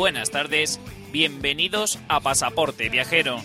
Buenas 0.00 0.30
tardes, 0.30 0.80
bienvenidos 1.12 1.98
a 2.08 2.20
Pasaporte 2.20 2.88
Viajero. 2.88 3.42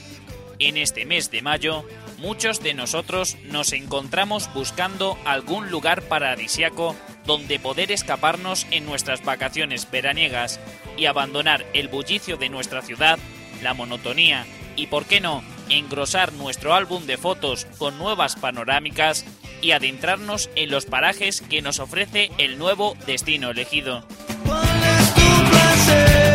En 0.57 0.77
este 0.77 1.05
mes 1.05 1.29
de 1.29 1.41
mayo, 1.41 1.83
muchos 2.17 2.63
de 2.63 2.73
nosotros 2.73 3.35
nos 3.43 3.73
encontramos 3.73 4.49
buscando 4.53 5.17
algún 5.25 5.69
lugar 5.69 6.03
paradisiaco 6.03 6.95
donde 7.25 7.59
poder 7.59 7.91
escaparnos 7.91 8.67
en 8.71 8.85
nuestras 8.85 9.21
vacaciones 9.25 9.91
veraniegas 9.91 10.61
y 10.95 11.07
abandonar 11.07 11.65
el 11.73 11.89
bullicio 11.89 12.37
de 12.37 12.47
nuestra 12.47 12.81
ciudad, 12.81 13.19
la 13.61 13.73
monotonía 13.73 14.45
y, 14.77 14.87
por 14.87 15.03
qué 15.03 15.19
no, 15.19 15.43
engrosar 15.67 16.31
nuestro 16.31 16.73
álbum 16.73 17.05
de 17.05 17.17
fotos 17.17 17.67
con 17.77 17.97
nuevas 17.97 18.37
panorámicas 18.37 19.25
y 19.61 19.71
adentrarnos 19.71 20.49
en 20.55 20.71
los 20.71 20.85
parajes 20.85 21.41
que 21.41 21.61
nos 21.61 21.79
ofrece 21.79 22.31
el 22.37 22.57
nuevo 22.57 22.95
destino 23.05 23.49
elegido. 23.49 24.07
¿Cuál 24.45 24.83
es 24.83 25.13
tu 25.15 25.49
placer? 25.49 26.34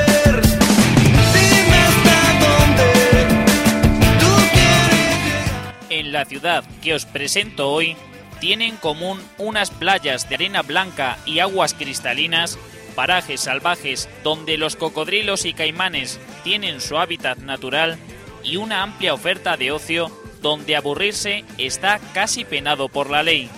La 6.12 6.24
ciudad 6.24 6.64
que 6.82 6.94
os 6.94 7.06
presento 7.06 7.70
hoy, 7.70 7.96
tiene 8.40 8.66
en 8.66 8.76
común 8.76 9.20
unas 9.38 9.70
playas 9.70 10.28
de 10.28 10.36
arena 10.36 10.62
blanca 10.62 11.18
y 11.26 11.40
aguas 11.40 11.74
cristalinas, 11.74 12.58
parajes 12.94 13.42
salvajes 13.42 14.08
donde 14.24 14.56
los 14.56 14.76
cocodrilos 14.76 15.44
y 15.44 15.52
caimanes 15.52 16.18
tienen 16.42 16.80
su 16.80 16.98
hábitat 16.98 17.38
natural 17.38 17.98
y 18.42 18.56
una 18.56 18.82
amplia 18.82 19.14
oferta 19.14 19.56
de 19.56 19.72
ocio 19.72 20.10
donde 20.40 20.74
aburrirse 20.74 21.44
está 21.58 22.00
casi 22.14 22.44
penado 22.44 22.88
por 22.88 23.10
la 23.10 23.22
ley. 23.22 23.50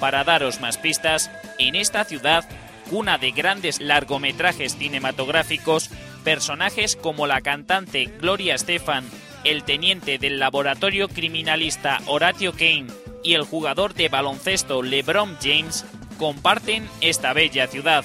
Para 0.00 0.22
daros 0.24 0.60
más 0.60 0.76
pistas, 0.76 1.30
en 1.58 1.74
esta 1.74 2.04
ciudad, 2.04 2.44
cuna 2.90 3.16
de 3.16 3.30
grandes 3.30 3.80
largometrajes 3.80 4.76
cinematográficos, 4.76 5.88
personajes 6.24 6.96
como 6.96 7.26
la 7.26 7.40
cantante 7.40 8.10
Gloria 8.20 8.54
Estefan, 8.54 9.04
el 9.44 9.62
teniente 9.64 10.18
del 10.18 10.38
laboratorio 10.38 11.08
criminalista 11.08 12.00
Horatio 12.06 12.52
Kane 12.52 12.86
y 13.22 13.34
el 13.34 13.42
jugador 13.42 13.94
de 13.94 14.08
baloncesto 14.08 14.82
LeBron 14.82 15.36
James 15.40 15.84
comparten 16.18 16.88
esta 17.00 17.32
bella 17.32 17.66
ciudad. 17.66 18.04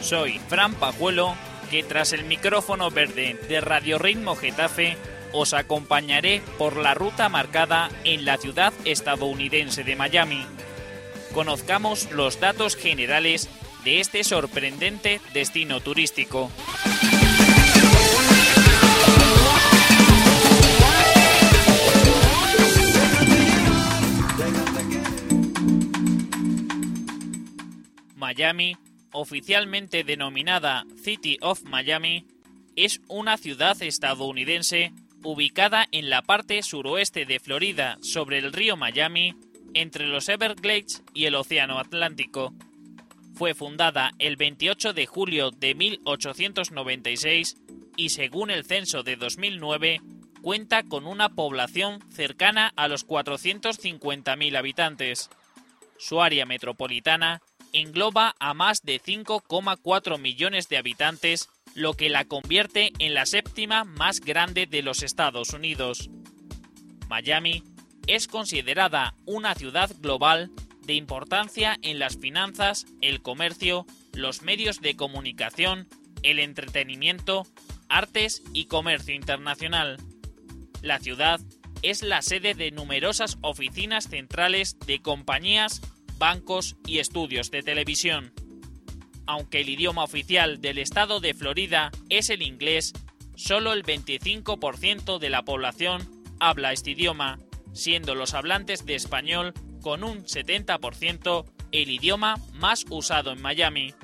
Soy 0.00 0.38
Fran 0.48 0.74
Pajuelo, 0.74 1.34
que 1.70 1.82
tras 1.82 2.12
el 2.12 2.24
micrófono 2.24 2.90
verde 2.90 3.38
de 3.48 3.60
Radio 3.60 3.98
Ritmo 3.98 4.36
Getafe 4.36 4.96
os 5.32 5.52
acompañaré 5.52 6.40
por 6.56 6.76
la 6.76 6.94
ruta 6.94 7.28
marcada 7.28 7.90
en 8.04 8.24
la 8.24 8.38
ciudad 8.38 8.72
estadounidense 8.84 9.84
de 9.84 9.96
Miami. 9.96 10.46
Conozcamos 11.32 12.10
los 12.10 12.40
datos 12.40 12.76
generales 12.76 13.48
de 13.84 14.00
este 14.00 14.24
sorprendente 14.24 15.20
destino 15.32 15.80
turístico. 15.80 16.50
Miami, 28.16 28.76
oficialmente 29.12 30.04
denominada 30.04 30.84
City 31.02 31.38
of 31.40 31.62
Miami, 31.64 32.26
es 32.76 33.00
una 33.08 33.36
ciudad 33.36 33.80
estadounidense 33.82 34.92
ubicada 35.24 35.86
en 35.90 36.10
la 36.10 36.22
parte 36.22 36.62
suroeste 36.62 37.24
de 37.24 37.40
Florida 37.40 37.98
sobre 38.02 38.38
el 38.38 38.52
río 38.52 38.76
Miami, 38.76 39.34
entre 39.78 40.08
los 40.08 40.28
Everglades 40.28 41.04
y 41.14 41.26
el 41.26 41.36
Océano 41.36 41.78
Atlántico. 41.78 42.52
Fue 43.34 43.54
fundada 43.54 44.10
el 44.18 44.36
28 44.36 44.92
de 44.92 45.06
julio 45.06 45.52
de 45.52 45.76
1896 45.76 47.56
y 47.96 48.08
según 48.08 48.50
el 48.50 48.64
censo 48.64 49.04
de 49.04 49.14
2009 49.14 50.00
cuenta 50.42 50.82
con 50.82 51.06
una 51.06 51.28
población 51.28 52.00
cercana 52.10 52.72
a 52.74 52.88
los 52.88 53.06
450.000 53.06 54.56
habitantes. 54.56 55.30
Su 55.96 56.20
área 56.22 56.44
metropolitana 56.44 57.40
engloba 57.72 58.34
a 58.40 58.54
más 58.54 58.82
de 58.82 59.00
5,4 59.00 60.18
millones 60.18 60.68
de 60.68 60.76
habitantes, 60.76 61.50
lo 61.74 61.94
que 61.94 62.08
la 62.08 62.24
convierte 62.24 62.92
en 62.98 63.14
la 63.14 63.26
séptima 63.26 63.84
más 63.84 64.18
grande 64.18 64.66
de 64.66 64.82
los 64.82 65.04
Estados 65.04 65.50
Unidos. 65.50 66.10
Miami 67.08 67.62
es 68.08 68.26
considerada 68.26 69.14
una 69.26 69.54
ciudad 69.54 69.90
global 70.00 70.50
de 70.84 70.94
importancia 70.94 71.76
en 71.82 71.98
las 71.98 72.16
finanzas, 72.16 72.86
el 73.02 73.20
comercio, 73.20 73.86
los 74.14 74.42
medios 74.42 74.80
de 74.80 74.96
comunicación, 74.96 75.86
el 76.22 76.38
entretenimiento, 76.38 77.46
artes 77.88 78.42
y 78.54 78.64
comercio 78.64 79.14
internacional. 79.14 79.98
La 80.80 80.98
ciudad 80.98 81.38
es 81.82 82.02
la 82.02 82.22
sede 82.22 82.54
de 82.54 82.70
numerosas 82.70 83.36
oficinas 83.42 84.08
centrales 84.08 84.78
de 84.86 85.00
compañías 85.00 85.82
bancos 86.16 86.76
y 86.86 86.98
estudios 86.98 87.50
de 87.50 87.62
televisión. 87.62 88.32
Aunque 89.26 89.60
el 89.60 89.68
idioma 89.68 90.02
oficial 90.02 90.62
del 90.62 90.78
estado 90.78 91.20
de 91.20 91.34
Florida 91.34 91.90
es 92.08 92.30
el 92.30 92.40
inglés, 92.40 92.94
solo 93.36 93.74
el 93.74 93.84
25% 93.84 95.18
de 95.18 95.28
la 95.28 95.42
población 95.42 96.08
habla 96.40 96.72
este 96.72 96.92
idioma, 96.92 97.38
siendo 97.72 98.14
los 98.14 98.34
hablantes 98.34 98.86
de 98.86 98.94
español 98.94 99.54
con 99.80 100.04
un 100.04 100.24
70% 100.24 101.44
el 101.72 101.90
idioma 101.90 102.36
más 102.54 102.84
usado 102.90 103.32
en 103.32 103.42
Miami. 103.42 103.94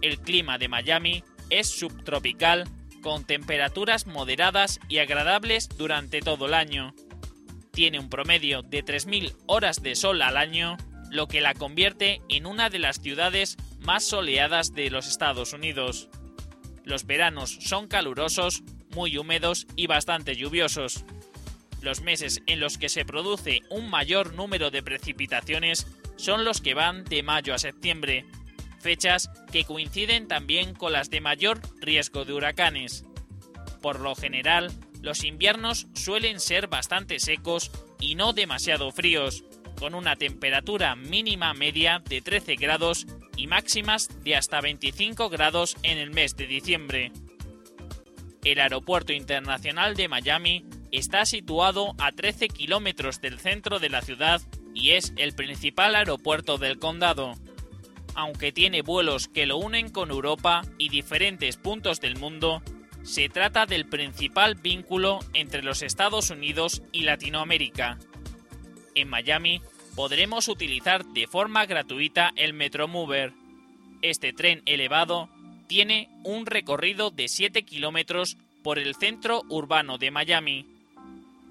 El 0.00 0.18
clima 0.18 0.58
de 0.58 0.68
Miami 0.68 1.24
es 1.50 1.68
subtropical 1.68 2.64
con 3.02 3.24
temperaturas 3.24 4.06
moderadas 4.06 4.80
y 4.88 4.98
agradables 4.98 5.68
durante 5.68 6.20
todo 6.20 6.46
el 6.46 6.54
año. 6.54 6.94
Tiene 7.70 7.98
un 7.98 8.08
promedio 8.08 8.62
de 8.62 8.84
3.000 8.84 9.36
horas 9.46 9.82
de 9.82 9.94
sol 9.94 10.22
al 10.22 10.36
año 10.36 10.76
lo 11.10 11.28
que 11.28 11.40
la 11.40 11.54
convierte 11.54 12.22
en 12.28 12.44
una 12.46 12.70
de 12.70 12.78
las 12.78 13.00
ciudades 13.00 13.56
más 13.80 14.04
soleadas 14.04 14.74
de 14.74 14.90
los 14.90 15.06
Estados 15.06 15.52
Unidos. 15.52 16.08
Los 16.84 17.06
veranos 17.06 17.56
son 17.60 17.88
calurosos, 17.88 18.62
muy 18.94 19.16
húmedos 19.16 19.66
y 19.76 19.86
bastante 19.86 20.34
lluviosos. 20.34 21.04
Los 21.84 22.00
meses 22.00 22.40
en 22.46 22.60
los 22.60 22.78
que 22.78 22.88
se 22.88 23.04
produce 23.04 23.60
un 23.68 23.90
mayor 23.90 24.32
número 24.32 24.70
de 24.70 24.82
precipitaciones 24.82 25.86
son 26.16 26.46
los 26.46 26.62
que 26.62 26.72
van 26.72 27.04
de 27.04 27.22
mayo 27.22 27.52
a 27.52 27.58
septiembre, 27.58 28.24
fechas 28.80 29.28
que 29.52 29.64
coinciden 29.64 30.26
también 30.26 30.74
con 30.74 30.94
las 30.94 31.10
de 31.10 31.20
mayor 31.20 31.60
riesgo 31.82 32.24
de 32.24 32.32
huracanes. 32.32 33.04
Por 33.82 34.00
lo 34.00 34.14
general, 34.14 34.72
los 35.02 35.24
inviernos 35.24 35.86
suelen 35.92 36.40
ser 36.40 36.68
bastante 36.68 37.20
secos 37.20 37.70
y 38.00 38.14
no 38.14 38.32
demasiado 38.32 38.90
fríos, 38.90 39.44
con 39.78 39.94
una 39.94 40.16
temperatura 40.16 40.96
mínima 40.96 41.52
media 41.52 42.02
de 42.08 42.22
13 42.22 42.56
grados 42.56 43.06
y 43.36 43.46
máximas 43.46 44.08
de 44.24 44.36
hasta 44.36 44.62
25 44.62 45.28
grados 45.28 45.76
en 45.82 45.98
el 45.98 46.12
mes 46.12 46.34
de 46.34 46.46
diciembre. 46.46 47.12
El 48.42 48.60
Aeropuerto 48.60 49.12
Internacional 49.12 49.96
de 49.96 50.08
Miami 50.08 50.64
está 50.98 51.26
situado 51.26 51.94
a 51.98 52.12
13 52.12 52.48
kilómetros 52.48 53.20
del 53.20 53.38
centro 53.38 53.78
de 53.78 53.88
la 53.88 54.02
ciudad 54.02 54.40
y 54.74 54.90
es 54.90 55.12
el 55.16 55.34
principal 55.34 55.94
aeropuerto 55.94 56.58
del 56.58 56.78
condado. 56.78 57.34
Aunque 58.14 58.52
tiene 58.52 58.82
vuelos 58.82 59.28
que 59.28 59.46
lo 59.46 59.56
unen 59.56 59.90
con 59.90 60.10
Europa 60.10 60.62
y 60.78 60.88
diferentes 60.88 61.56
puntos 61.56 62.00
del 62.00 62.16
mundo, 62.16 62.62
se 63.02 63.28
trata 63.28 63.66
del 63.66 63.86
principal 63.86 64.54
vínculo 64.54 65.18
entre 65.34 65.62
los 65.62 65.82
Estados 65.82 66.30
Unidos 66.30 66.82
y 66.92 67.02
Latinoamérica. 67.02 67.98
En 68.94 69.08
Miami 69.08 69.60
podremos 69.96 70.48
utilizar 70.48 71.04
de 71.04 71.26
forma 71.26 71.66
gratuita 71.66 72.32
el 72.36 72.54
Metromover. 72.54 73.32
Este 74.00 74.32
tren 74.32 74.62
elevado 74.64 75.28
tiene 75.66 76.08
un 76.22 76.46
recorrido 76.46 77.10
de 77.10 77.28
7 77.28 77.64
kilómetros 77.64 78.36
por 78.62 78.78
el 78.78 78.94
centro 78.94 79.42
urbano 79.48 79.98
de 79.98 80.10
Miami, 80.10 80.73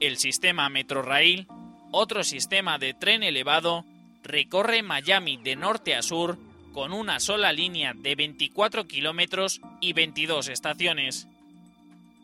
El 0.04 0.18
sistema 0.18 0.68
Metrorail, 0.68 1.48
otro 1.92 2.26
sistema 2.26 2.78
de 2.78 2.94
tren 2.94 3.24
elevado, 3.24 3.86
recorre 4.22 4.84
Miami 4.84 5.38
de 5.38 5.56
norte 5.56 5.96
a 5.96 6.02
sur 6.02 6.38
con 6.74 6.92
una 6.92 7.22
sola 7.22 7.54
línea 7.54 7.94
de 7.96 8.14
24 8.14 8.86
kilómetros 8.86 9.62
y 9.80 9.94
22 9.94 10.50
estaciones. 10.50 11.30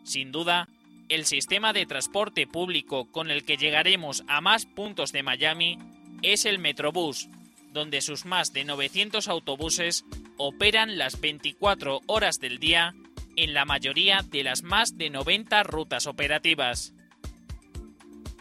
Sin 0.04 0.30
duda, 0.30 0.68
el 1.08 1.24
sistema 1.24 1.72
de 1.72 1.86
transporte 1.86 2.46
público 2.46 3.10
con 3.10 3.30
el 3.30 3.46
que 3.46 3.56
llegaremos 3.56 4.24
a 4.28 4.42
más 4.42 4.66
puntos 4.66 5.10
de 5.10 5.22
Miami 5.22 5.78
es 6.20 6.44
el 6.44 6.58
Metrobús, 6.58 7.30
donde 7.72 8.02
sus 8.02 8.26
más 8.26 8.52
de 8.52 8.64
900 8.66 9.26
autobuses 9.26 10.04
operan 10.36 10.98
las 10.98 11.18
24 11.18 12.02
horas 12.08 12.40
del 12.40 12.58
día 12.58 12.94
en 13.36 13.54
la 13.54 13.64
mayoría 13.64 14.20
de 14.30 14.44
las 14.44 14.64
más 14.64 14.98
de 14.98 15.08
90 15.08 15.62
rutas 15.62 16.06
operativas. 16.06 16.92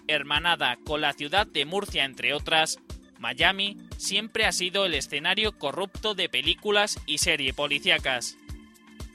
Hermanada 0.09 0.79
con 0.85 1.01
la 1.01 1.13
ciudad 1.13 1.45
de 1.45 1.65
Murcia, 1.65 2.03
entre 2.03 2.33
otras, 2.33 2.79
Miami 3.19 3.77
siempre 3.97 4.45
ha 4.45 4.51
sido 4.51 4.87
el 4.87 4.95
escenario 4.95 5.55
corrupto 5.55 6.15
de 6.15 6.29
películas 6.29 6.99
y 7.05 7.19
series 7.19 7.53
policíacas. 7.53 8.35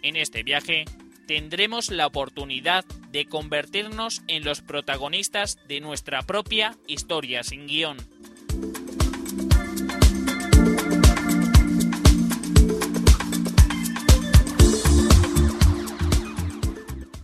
En 0.02 0.14
este 0.14 0.44
viaje 0.44 0.84
tendremos 1.26 1.90
la 1.90 2.06
oportunidad 2.06 2.84
de 3.10 3.26
convertirnos 3.26 4.22
en 4.28 4.44
los 4.44 4.60
protagonistas 4.60 5.58
de 5.66 5.80
nuestra 5.80 6.22
propia 6.22 6.76
historia 6.86 7.42
sin 7.42 7.66
guion. 7.66 7.96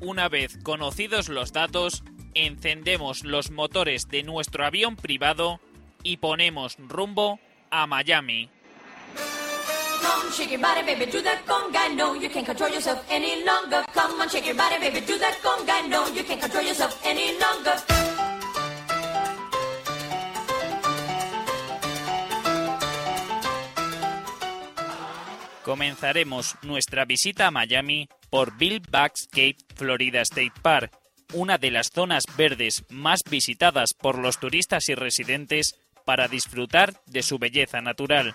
Una 0.01 0.29
vez 0.29 0.59
conocidos 0.65 1.29
los 1.29 1.53
datos, 1.53 2.03
encendemos 2.35 3.25
los 3.25 3.51
motores 3.51 4.09
de 4.09 4.23
nuestro 4.23 4.65
avión 4.65 4.97
privado 4.97 5.61
y 6.03 6.19
ponemos 6.19 6.77
rumbo 6.79 7.39
a 7.71 7.87
Miami. 7.87 8.49
Comenzaremos 25.65 26.57
nuestra 26.63 27.05
visita 27.05 27.47
a 27.47 27.51
Miami 27.51 28.09
por 28.31 28.57
Bill 28.57 28.81
Bugs 28.81 29.29
Cave 29.31 29.57
Florida 29.77 30.21
State 30.23 30.55
Park, 30.63 30.91
una 31.33 31.59
de 31.59 31.71
las 31.71 31.91
zonas 31.93 32.25
verdes 32.37 32.85
más 32.89 33.21
visitadas 33.29 33.95
por 33.95 34.19
los 34.19 34.39
turistas 34.39 34.89
y 34.89 34.95
residentes 34.95 35.77
para 36.05 36.29
disfrutar 36.29 36.95
de 37.07 37.23
su 37.23 37.39
belleza 37.39 37.81
natural. 37.81 38.35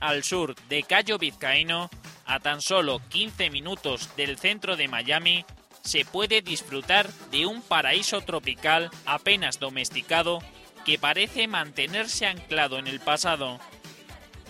Al 0.00 0.24
sur 0.24 0.54
de 0.68 0.82
Cayo 0.82 1.16
Vizcaíno, 1.18 1.88
a 2.26 2.40
tan 2.40 2.60
solo 2.60 3.00
15 3.08 3.50
minutos 3.50 4.14
del 4.16 4.36
centro 4.36 4.76
de 4.76 4.88
Miami, 4.88 5.44
se 5.82 6.04
puede 6.04 6.42
disfrutar 6.42 7.12
de 7.30 7.46
un 7.46 7.62
paraíso 7.62 8.20
tropical 8.20 8.90
apenas 9.06 9.58
domesticado 9.58 10.40
que 10.84 10.98
parece 10.98 11.46
mantenerse 11.48 12.26
anclado 12.26 12.78
en 12.78 12.86
el 12.86 13.00
pasado. 13.00 13.58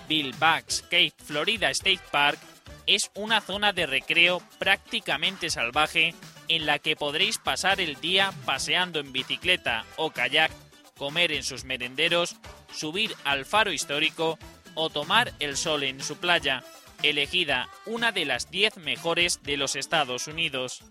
Bill 0.09 0.35
Bugs 0.39 0.83
Cave 0.91 1.13
Florida 1.25 1.71
State 1.71 2.01
Park 2.11 2.39
es 2.87 3.11
una 3.15 3.41
zona 3.41 3.73
de 3.73 3.87
recreo 3.87 4.43
prácticamente 4.59 5.51
salvaje 5.51 6.15
en 6.49 6.67
la 6.67 6.79
que 6.79 6.97
podréis 6.97 7.39
pasar 7.39 7.81
el 7.81 8.01
día 8.01 8.33
paseando 8.45 8.99
en 9.01 9.13
bicicleta 9.13 9.85
o 9.97 10.11
kayak, 10.11 10.51
comer 10.99 11.33
en 11.33 11.45
sus 11.45 11.65
merenderos, 11.65 12.37
subir 12.73 13.15
al 13.25 13.45
faro 13.45 13.73
histórico 13.73 14.39
o 14.75 14.91
tomar 14.91 15.33
el 15.39 15.57
sol 15.57 15.83
en 15.83 16.03
su 16.03 16.17
playa, 16.17 16.65
elegida 17.03 17.69
una 17.87 18.13
de 18.13 18.25
las 18.25 18.51
10 18.51 18.79
mejores 18.79 19.43
de 19.43 19.57
los 19.57 19.77
Estados 19.77 20.27
Unidos. 20.27 20.83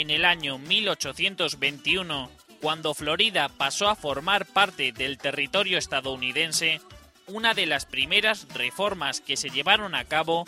En 0.00 0.08
el 0.08 0.24
año 0.24 0.56
1821, 0.56 2.30
cuando 2.62 2.94
Florida 2.94 3.50
pasó 3.50 3.86
a 3.90 3.94
formar 3.94 4.46
parte 4.46 4.92
del 4.92 5.18
territorio 5.18 5.76
estadounidense, 5.76 6.80
una 7.26 7.52
de 7.52 7.66
las 7.66 7.84
primeras 7.84 8.46
reformas 8.54 9.20
que 9.20 9.36
se 9.36 9.50
llevaron 9.50 9.94
a 9.94 10.06
cabo 10.06 10.46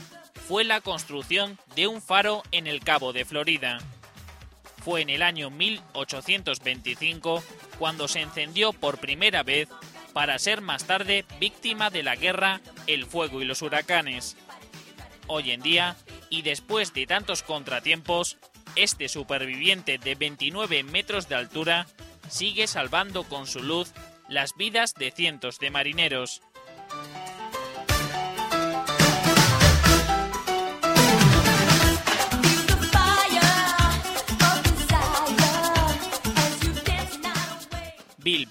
fue 0.48 0.64
la 0.64 0.80
construcción 0.80 1.58
de 1.76 1.86
un 1.86 2.00
faro 2.00 2.42
en 2.50 2.66
el 2.66 2.80
Cabo 2.80 3.12
de 3.12 3.26
Florida. 3.26 3.76
Fue 4.82 5.02
en 5.02 5.10
el 5.10 5.20
año 5.20 5.50
1825 5.50 7.44
cuando 7.78 8.08
se 8.08 8.22
encendió 8.22 8.72
por 8.72 9.00
primera 9.00 9.42
vez 9.42 9.68
para 10.14 10.38
ser 10.38 10.62
más 10.62 10.86
tarde 10.86 11.26
víctima 11.38 11.90
de 11.90 12.02
la 12.02 12.16
guerra, 12.16 12.62
el 12.86 13.04
fuego 13.04 13.42
y 13.42 13.44
los 13.44 13.60
huracanes. 13.60 14.34
Hoy 15.26 15.50
en 15.50 15.60
día, 15.60 15.94
y 16.30 16.40
después 16.40 16.94
de 16.94 17.06
tantos 17.06 17.42
contratiempos, 17.42 18.38
este 18.76 19.08
superviviente 19.08 19.98
de 19.98 20.14
29 20.14 20.82
metros 20.84 21.28
de 21.28 21.34
altura 21.34 21.86
sigue 22.28 22.66
salvando 22.66 23.24
con 23.24 23.46
su 23.46 23.62
luz 23.62 23.92
las 24.28 24.56
vidas 24.56 24.94
de 24.94 25.10
cientos 25.10 25.58
de 25.58 25.70
marineros. 25.70 26.42
Bill 38.18 38.48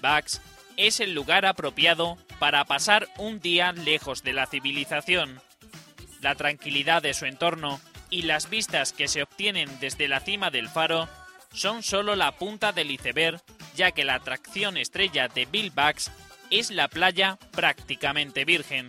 es 0.76 1.00
el 1.00 1.14
lugar 1.14 1.46
apropiado 1.46 2.18
para 2.38 2.64
pasar 2.64 3.08
un 3.18 3.40
día 3.40 3.72
lejos 3.72 4.22
de 4.22 4.32
la 4.32 4.46
civilización. 4.46 5.40
La 6.20 6.34
tranquilidad 6.34 7.02
de 7.02 7.14
su 7.14 7.24
entorno 7.24 7.80
y 8.12 8.22
las 8.22 8.50
vistas 8.50 8.92
que 8.92 9.08
se 9.08 9.22
obtienen 9.22 9.68
desde 9.80 10.06
la 10.06 10.20
cima 10.20 10.50
del 10.50 10.68
faro 10.68 11.08
son 11.52 11.82
solo 11.82 12.14
la 12.14 12.32
punta 12.32 12.70
del 12.70 12.90
iceberg, 12.90 13.40
ya 13.74 13.90
que 13.90 14.04
la 14.04 14.16
atracción 14.16 14.76
estrella 14.76 15.28
de 15.28 15.46
Bill 15.46 15.70
Bugs 15.70 16.12
es 16.50 16.70
la 16.70 16.88
playa 16.88 17.38
prácticamente 17.52 18.44
virgen. 18.44 18.88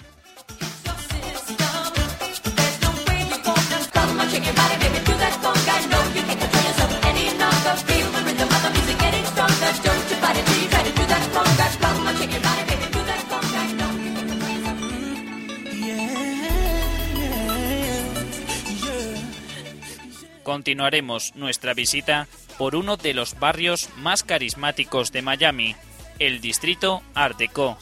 Continuaremos 20.54 21.36
nuestra 21.36 21.74
visita 21.74 22.28
por 22.60 22.76
uno 22.76 22.96
de 22.96 23.16
los 23.16 23.40
barrios 23.40 23.90
más 23.98 24.22
carismáticos 24.22 25.12
de 25.12 25.24
Miami, 25.24 25.76
el 26.20 26.42
distrito 26.42 27.02
Art 27.16 27.40
Deco. 27.40 27.76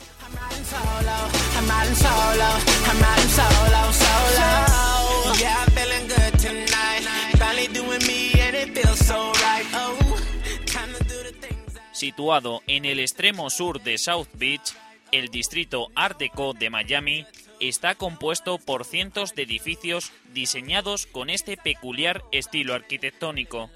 Situado 11.91 12.61
en 12.67 12.85
el 12.85 13.01
extremo 13.01 13.49
sur 13.49 13.81
de 13.81 13.97
South 13.97 14.29
Beach, 14.35 14.73
el 15.11 15.27
distrito 15.27 15.89
Art 15.93 16.17
Deco 16.17 16.53
de 16.53 16.69
Miami 16.69 17.25
está 17.61 17.95
compuesto 17.95 18.57
por 18.57 18.85
cientos 18.85 19.35
de 19.35 19.43
edificios 19.43 20.11
diseñados 20.33 21.05
con 21.05 21.29
este 21.29 21.57
peculiar 21.57 22.23
estilo 22.31 22.73
arquitectónico. 22.73 23.69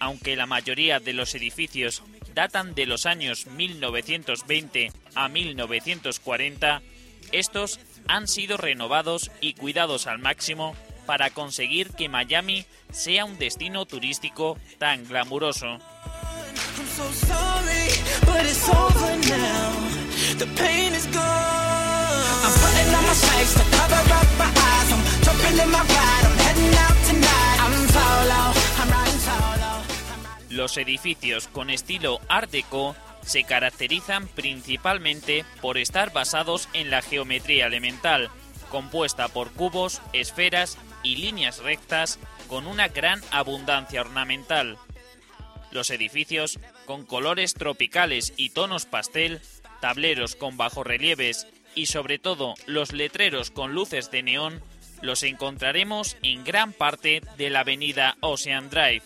Aunque 0.00 0.34
la 0.34 0.46
mayoría 0.46 0.98
de 0.98 1.12
los 1.12 1.34
edificios 1.34 2.02
datan 2.34 2.74
de 2.74 2.86
los 2.86 3.06
años 3.06 3.46
1920 3.46 4.90
a 5.14 5.28
1940, 5.28 6.82
estos 7.30 7.78
han 8.08 8.26
sido 8.26 8.56
renovados 8.56 9.30
y 9.40 9.54
cuidados 9.54 10.08
al 10.08 10.18
máximo 10.18 10.74
para 11.06 11.30
conseguir 11.30 11.90
que 11.90 12.08
Miami 12.08 12.66
sea 12.90 13.24
un 13.24 13.38
destino 13.38 13.86
turístico 13.86 14.58
tan 14.78 15.06
glamuroso. 15.06 15.78
Los 30.50 30.76
edificios 30.76 31.48
con 31.48 31.70
estilo 31.70 32.20
Art 32.28 32.50
Deco 32.50 32.96
se 33.22 33.44
caracterizan 33.44 34.26
principalmente 34.26 35.44
por 35.60 35.78
estar 35.78 36.12
basados 36.12 36.68
en 36.72 36.90
la 36.90 37.02
geometría 37.02 37.66
elemental, 37.66 38.28
compuesta 38.70 39.28
por 39.28 39.52
cubos, 39.52 40.02
esferas 40.12 40.76
y 41.04 41.16
líneas 41.16 41.58
rectas 41.58 42.18
con 42.48 42.66
una 42.66 42.88
gran 42.88 43.20
abundancia 43.30 44.00
ornamental. 44.00 44.76
Los 45.70 45.90
edificios, 45.90 46.58
con 46.84 47.06
colores 47.06 47.54
tropicales 47.54 48.34
y 48.36 48.50
tonos 48.50 48.86
pastel, 48.86 49.40
tableros 49.82 50.36
con 50.36 50.56
bajorrelieves 50.56 51.48
y 51.74 51.86
sobre 51.86 52.20
todo 52.20 52.54
los 52.66 52.92
letreros 52.92 53.50
con 53.50 53.74
luces 53.74 54.12
de 54.12 54.22
neón, 54.22 54.62
los 55.02 55.24
encontraremos 55.24 56.16
en 56.22 56.44
gran 56.44 56.72
parte 56.72 57.20
de 57.36 57.50
la 57.50 57.60
avenida 57.60 58.16
Ocean 58.20 58.70
Drive. 58.70 59.02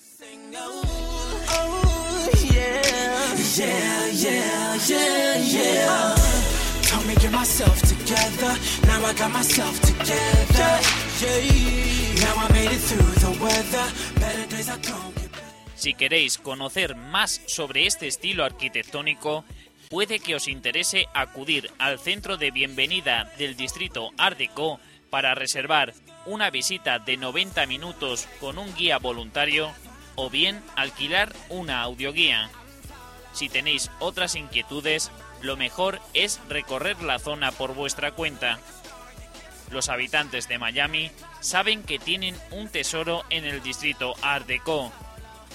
Si 15.75 15.95
queréis 15.95 16.37
conocer 16.37 16.97
más 16.97 17.40
sobre 17.47 17.87
este 17.87 18.09
estilo 18.09 18.45
arquitectónico, 18.45 19.45
puede 19.88 20.19
que 20.19 20.35
os 20.35 20.49
interese 20.49 21.09
acudir 21.14 21.71
al 21.78 21.99
centro 21.99 22.37
de 22.37 22.50
bienvenida 22.50 23.33
del 23.38 23.57
distrito 23.57 24.11
Art 24.19 24.38
Deco 24.38 24.81
para 25.11 25.35
reservar 25.35 25.95
una 26.25 26.50
visita 26.50 26.99
de 26.99 27.16
90 27.16 27.66
minutos 27.66 28.28
con 28.40 28.59
un 28.59 28.75
guía 28.75 28.99
voluntario 28.99 29.71
o 30.16 30.31
bien 30.31 30.62
alquilar 30.75 31.35
una 31.49 31.83
audioguía. 31.83 32.50
Si 33.33 33.49
tenéis 33.49 33.90
otras 34.00 34.35
inquietudes, 34.35 35.11
lo 35.43 35.57
mejor 35.57 36.00
es 36.14 36.40
recorrer 36.49 37.02
la 37.02 37.19
zona 37.19 37.52
por 37.52 37.75
vuestra 37.75 38.12
cuenta. 38.12 38.59
Los 39.71 39.88
habitantes 39.88 40.49
de 40.49 40.59
Miami 40.59 41.11
saben 41.40 41.83
que 41.83 41.99
tienen 41.99 42.37
un 42.50 42.69
tesoro 42.69 43.25
en 43.31 43.45
el 43.45 43.62
distrito 43.62 44.14
Art 44.23 44.47
Deco. 44.47 44.90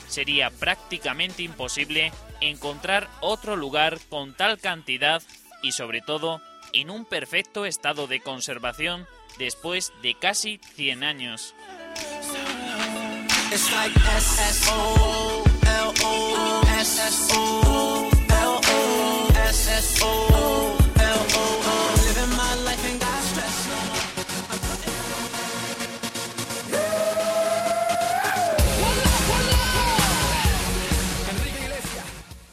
Sería 0.08 0.52
prácticamente 0.52 1.44
imposible 1.44 2.12
encontrar 2.42 3.10
otro 3.22 3.56
lugar 3.56 4.00
con 4.10 4.34
tal 4.34 4.60
cantidad 4.60 5.22
y 5.64 5.72
sobre 5.72 6.02
todo 6.02 6.42
en 6.74 6.90
un 6.90 7.06
perfecto 7.06 7.66
estado 7.66 8.08
de 8.08 8.20
conservación 8.20 9.08
después 9.38 9.94
de 10.02 10.16
casi 10.16 10.60
100 10.76 11.04
años. 11.04 11.56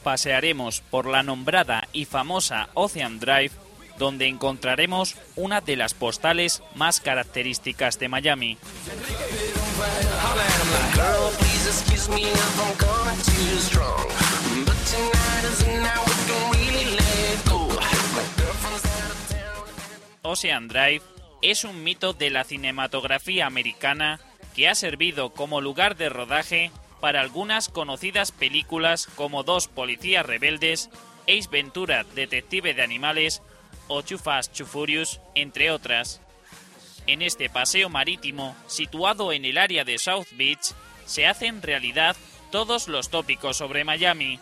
Pasearemos 0.08 0.80
por 0.80 1.04
la 1.04 1.22
nombrada 1.22 1.86
y 1.92 2.06
famosa 2.06 2.70
Ocean 2.72 3.20
Drive, 3.20 3.50
donde 3.98 4.26
encontraremos 4.26 5.16
una 5.36 5.60
de 5.60 5.76
las 5.76 5.92
postales 5.92 6.62
más 6.74 7.00
características 7.00 7.98
de 7.98 8.08
Miami. 8.08 8.56
Ocean 20.22 20.68
Drive 20.68 21.02
es 21.42 21.64
un 21.64 21.84
mito 21.84 22.14
de 22.14 22.30
la 22.30 22.44
cinematografía 22.44 23.44
americana 23.44 24.20
que 24.56 24.70
ha 24.70 24.74
servido 24.74 25.34
como 25.34 25.60
lugar 25.60 25.98
de 25.98 26.08
rodaje 26.08 26.70
para 27.00 27.20
algunas 27.20 27.68
conocidas 27.68 28.32
películas 28.32 29.06
como 29.14 29.42
Dos 29.42 29.68
policías 29.68 30.26
rebeldes, 30.26 30.90
Ace 31.24 31.48
Ventura, 31.50 32.04
detective 32.14 32.74
de 32.74 32.82
animales 32.82 33.42
o 33.86 34.02
Too 34.02 34.18
Furious, 34.66 35.20
entre 35.34 35.70
otras. 35.70 36.20
En 37.06 37.22
este 37.22 37.48
paseo 37.48 37.88
marítimo, 37.88 38.54
situado 38.66 39.32
en 39.32 39.44
el 39.44 39.58
área 39.58 39.84
de 39.84 39.98
South 39.98 40.26
Beach, 40.32 40.74
se 41.06 41.26
hacen 41.26 41.62
realidad 41.62 42.16
todos 42.50 42.88
los 42.88 43.08
tópicos 43.08 43.56
sobre 43.56 43.84
Miami. 43.84 44.38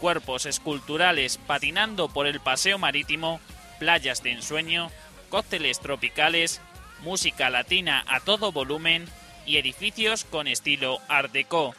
Cuerpos 0.00 0.44
esculturales 0.44 1.38
patinando 1.38 2.08
por 2.08 2.26
el 2.26 2.40
paseo 2.40 2.78
marítimo, 2.78 3.40
playas 3.78 4.22
de 4.22 4.32
ensueño, 4.32 4.90
cócteles 5.30 5.80
tropicales, 5.80 6.60
música 7.00 7.48
latina 7.50 8.04
a 8.06 8.20
todo 8.20 8.52
volumen 8.52 9.06
y 9.46 9.56
edificios 9.56 10.24
con 10.24 10.48
estilo 10.48 10.98
Art 11.08 11.32
Deco. 11.32 11.74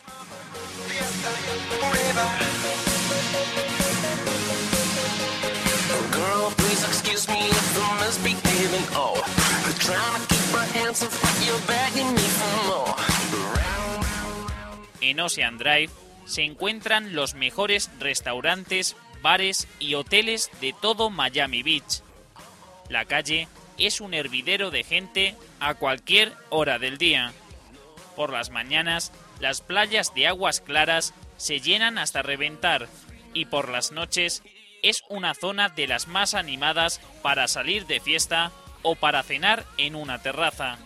En 15.01 15.19
Ocean 15.19 15.57
Drive 15.57 15.89
se 16.25 16.43
encuentran 16.43 17.15
los 17.15 17.35
mejores 17.35 17.89
restaurantes, 17.99 18.95
bares 19.21 19.67
y 19.79 19.95
hoteles 19.95 20.49
de 20.61 20.73
todo 20.81 21.09
Miami 21.09 21.63
Beach. 21.63 22.01
La 22.89 23.05
calle 23.05 23.47
es 23.77 24.01
un 24.01 24.13
hervidero 24.13 24.71
de 24.71 24.83
gente 24.83 25.35
a 25.59 25.75
cualquier 25.75 26.33
hora 26.49 26.79
del 26.79 26.97
día. 26.97 27.33
Por 28.17 28.33
las 28.33 28.49
mañanas, 28.49 29.11
las 29.39 29.61
playas 29.61 30.15
de 30.15 30.25
aguas 30.25 30.59
claras 30.59 31.13
se 31.37 31.59
llenan 31.59 31.99
hasta 31.99 32.23
reventar 32.23 32.87
y 33.35 33.45
por 33.45 33.69
las 33.69 33.91
noches 33.91 34.41
es 34.81 35.03
una 35.07 35.35
zona 35.35 35.69
de 35.69 35.85
las 35.85 36.07
más 36.07 36.33
animadas 36.33 36.99
para 37.21 37.47
salir 37.47 37.85
de 37.85 37.99
fiesta 37.99 38.51
o 38.81 38.95
para 38.95 39.21
cenar 39.21 39.65
en 39.77 39.95
una 39.95 40.19
terraza. 40.19 40.79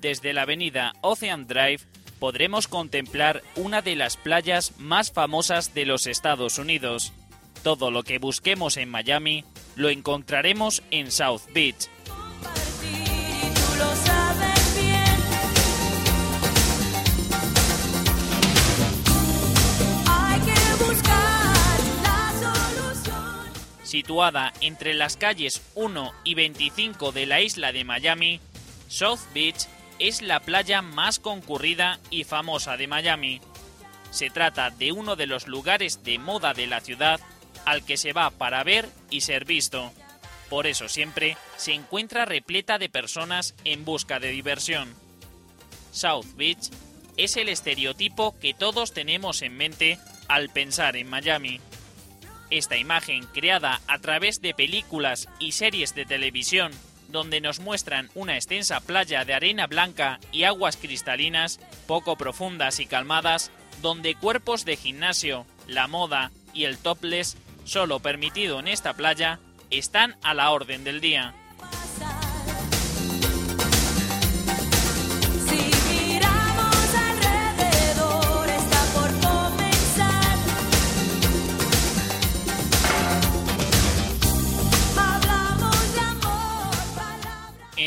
Desde 0.00 0.32
la 0.32 0.42
avenida 0.42 0.92
Ocean 1.00 1.46
Drive 1.46 1.82
podremos 2.18 2.66
contemplar 2.66 3.42
una 3.56 3.82
de 3.82 3.96
las 3.96 4.16
playas 4.16 4.74
más 4.78 5.12
famosas 5.12 5.74
de 5.74 5.86
los 5.86 6.06
Estados 6.06 6.58
Unidos. 6.58 7.12
Todo 7.62 7.90
lo 7.90 8.02
que 8.02 8.18
busquemos 8.18 8.76
en 8.76 8.90
Miami 8.90 9.44
lo 9.76 9.90
encontraremos 9.90 10.82
en 10.90 11.12
South 11.12 11.42
Beach. 11.54 11.88
Situada 23.92 24.54
entre 24.62 24.94
las 24.94 25.18
calles 25.18 25.60
1 25.74 26.14
y 26.24 26.32
25 26.34 27.12
de 27.12 27.26
la 27.26 27.42
isla 27.42 27.72
de 27.72 27.84
Miami, 27.84 28.40
South 28.88 29.20
Beach 29.34 29.66
es 29.98 30.22
la 30.22 30.40
playa 30.40 30.80
más 30.80 31.18
concurrida 31.18 32.00
y 32.08 32.24
famosa 32.24 32.78
de 32.78 32.86
Miami. 32.86 33.42
Se 34.10 34.30
trata 34.30 34.70
de 34.70 34.92
uno 34.92 35.14
de 35.14 35.26
los 35.26 35.46
lugares 35.46 36.04
de 36.04 36.18
moda 36.18 36.54
de 36.54 36.66
la 36.66 36.80
ciudad 36.80 37.20
al 37.66 37.84
que 37.84 37.98
se 37.98 38.14
va 38.14 38.30
para 38.30 38.64
ver 38.64 38.88
y 39.10 39.20
ser 39.20 39.44
visto. 39.44 39.92
Por 40.48 40.66
eso 40.66 40.88
siempre 40.88 41.36
se 41.58 41.74
encuentra 41.74 42.24
repleta 42.24 42.78
de 42.78 42.88
personas 42.88 43.54
en 43.66 43.84
busca 43.84 44.18
de 44.20 44.30
diversión. 44.30 44.94
South 45.90 46.34
Beach 46.36 46.70
es 47.18 47.36
el 47.36 47.50
estereotipo 47.50 48.38
que 48.40 48.54
todos 48.54 48.94
tenemos 48.94 49.42
en 49.42 49.54
mente 49.54 49.98
al 50.28 50.48
pensar 50.48 50.96
en 50.96 51.10
Miami. 51.10 51.60
Esta 52.52 52.76
imagen 52.76 53.24
creada 53.32 53.80
a 53.86 53.98
través 53.98 54.42
de 54.42 54.52
películas 54.52 55.26
y 55.38 55.52
series 55.52 55.94
de 55.94 56.04
televisión 56.04 56.70
donde 57.08 57.40
nos 57.40 57.60
muestran 57.60 58.10
una 58.14 58.34
extensa 58.34 58.80
playa 58.80 59.24
de 59.24 59.32
arena 59.32 59.66
blanca 59.66 60.20
y 60.32 60.44
aguas 60.44 60.76
cristalinas, 60.76 61.60
poco 61.86 62.16
profundas 62.16 62.78
y 62.78 62.84
calmadas, 62.84 63.50
donde 63.80 64.16
cuerpos 64.16 64.66
de 64.66 64.76
gimnasio, 64.76 65.46
la 65.66 65.86
moda 65.86 66.30
y 66.52 66.64
el 66.64 66.76
topless, 66.76 67.38
solo 67.64 68.00
permitido 68.00 68.60
en 68.60 68.68
esta 68.68 68.92
playa, 68.92 69.40
están 69.70 70.16
a 70.22 70.34
la 70.34 70.50
orden 70.50 70.84
del 70.84 71.00
día. 71.00 71.34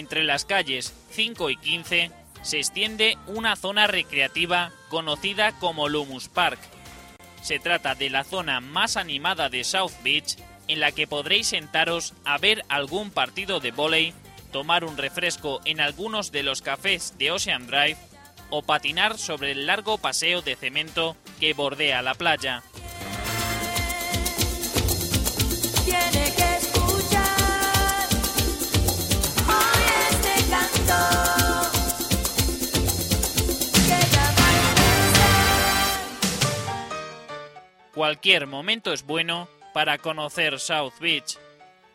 Entre 0.05 0.23
las 0.23 0.45
calles 0.45 0.93
5 1.13 1.49
y 1.49 1.57
15 1.57 2.11
se 2.43 2.59
extiende 2.59 3.17
una 3.25 3.55
zona 3.55 3.87
recreativa 3.87 4.71
conocida 4.89 5.53
como 5.53 5.89
Lumus 5.89 6.29
Park. 6.29 6.59
Se 7.41 7.57
trata 7.57 7.95
de 7.95 8.11
la 8.11 8.23
zona 8.23 8.59
más 8.59 8.97
animada 8.97 9.49
de 9.49 9.63
South 9.63 9.93
Beach, 10.03 10.37
en 10.67 10.79
la 10.79 10.91
que 10.91 11.07
podréis 11.07 11.47
sentaros 11.47 12.13
a 12.23 12.37
ver 12.37 12.63
algún 12.69 13.09
partido 13.09 13.59
de 13.59 13.71
vóley, 13.71 14.13
tomar 14.51 14.83
un 14.83 14.95
refresco 14.95 15.59
en 15.65 15.81
algunos 15.81 16.31
de 16.31 16.43
los 16.43 16.61
cafés 16.61 17.17
de 17.17 17.31
Ocean 17.31 17.65
Drive 17.65 17.97
o 18.51 18.61
patinar 18.61 19.17
sobre 19.17 19.53
el 19.53 19.65
largo 19.65 19.97
paseo 19.97 20.43
de 20.43 20.55
cemento 20.55 21.17
que 21.39 21.55
bordea 21.55 22.03
la 22.03 22.13
playa. 22.13 22.61
Cualquier 37.95 38.45
momento 38.45 38.91
es 38.91 39.03
bueno 39.05 39.47
para 39.73 39.97
conocer 39.97 40.59
South 40.59 40.95
Beach. 40.99 41.37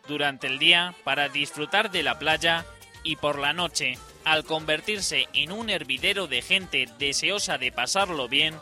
Durante 0.07 0.47
el 0.47 0.57
día, 0.57 0.95
para 1.03 1.29
disfrutar 1.29 1.91
de 1.91 2.01
la 2.01 2.17
playa 2.17 2.65
y 3.03 3.17
por 3.17 3.37
la 3.37 3.53
noche, 3.53 3.99
al 4.25 4.43
convertirse 4.43 5.27
en 5.33 5.51
un 5.51 5.69
hervidero 5.69 6.25
de 6.25 6.41
gente 6.41 6.89
deseosa 6.97 7.59
de 7.59 7.71
pasarlo 7.71 8.27
bien, 8.27 8.55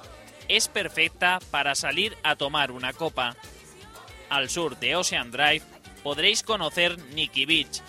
es 0.50 0.67
perfecta 0.67 1.39
para 1.50 1.75
salir 1.75 2.17
a 2.24 2.36
tomar 2.36 2.72
una 2.72 2.91
copa. 2.91 3.38
Al 4.29 4.50
sur 4.50 4.77
de 4.77 4.98
Ocean 4.98 5.31
Drive 5.31 5.63
podréis 6.03 6.43
conocer 6.43 7.00
Nikki 7.13 7.46
Beach, 7.46 7.81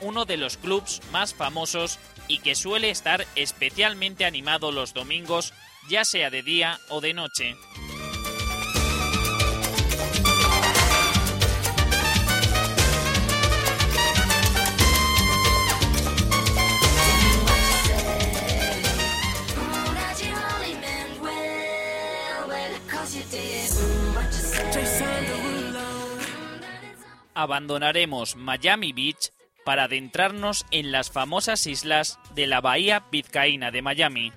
uno 0.00 0.26
de 0.26 0.36
los 0.36 0.56
clubs 0.56 1.00
más 1.10 1.34
famosos 1.34 1.98
y 2.28 2.38
que 2.38 2.54
suele 2.54 2.90
estar 2.90 3.26
especialmente 3.34 4.24
animado 4.24 4.70
los 4.70 4.94
domingos, 4.94 5.52
ya 5.88 6.04
sea 6.04 6.30
de 6.30 6.44
día 6.44 6.78
o 6.88 7.00
de 7.00 7.14
noche. 7.14 7.56
Abandonaremos 27.34 28.36
Miami 28.36 28.92
Beach 28.92 29.32
para 29.64 29.84
adentrarnos 29.84 30.66
en 30.70 30.92
las 30.92 31.10
famosas 31.10 31.66
islas 31.66 32.18
de 32.34 32.46
la 32.46 32.60
bahía 32.60 33.04
vizcaína 33.10 33.70
de 33.70 33.82
Miami. 33.82 34.32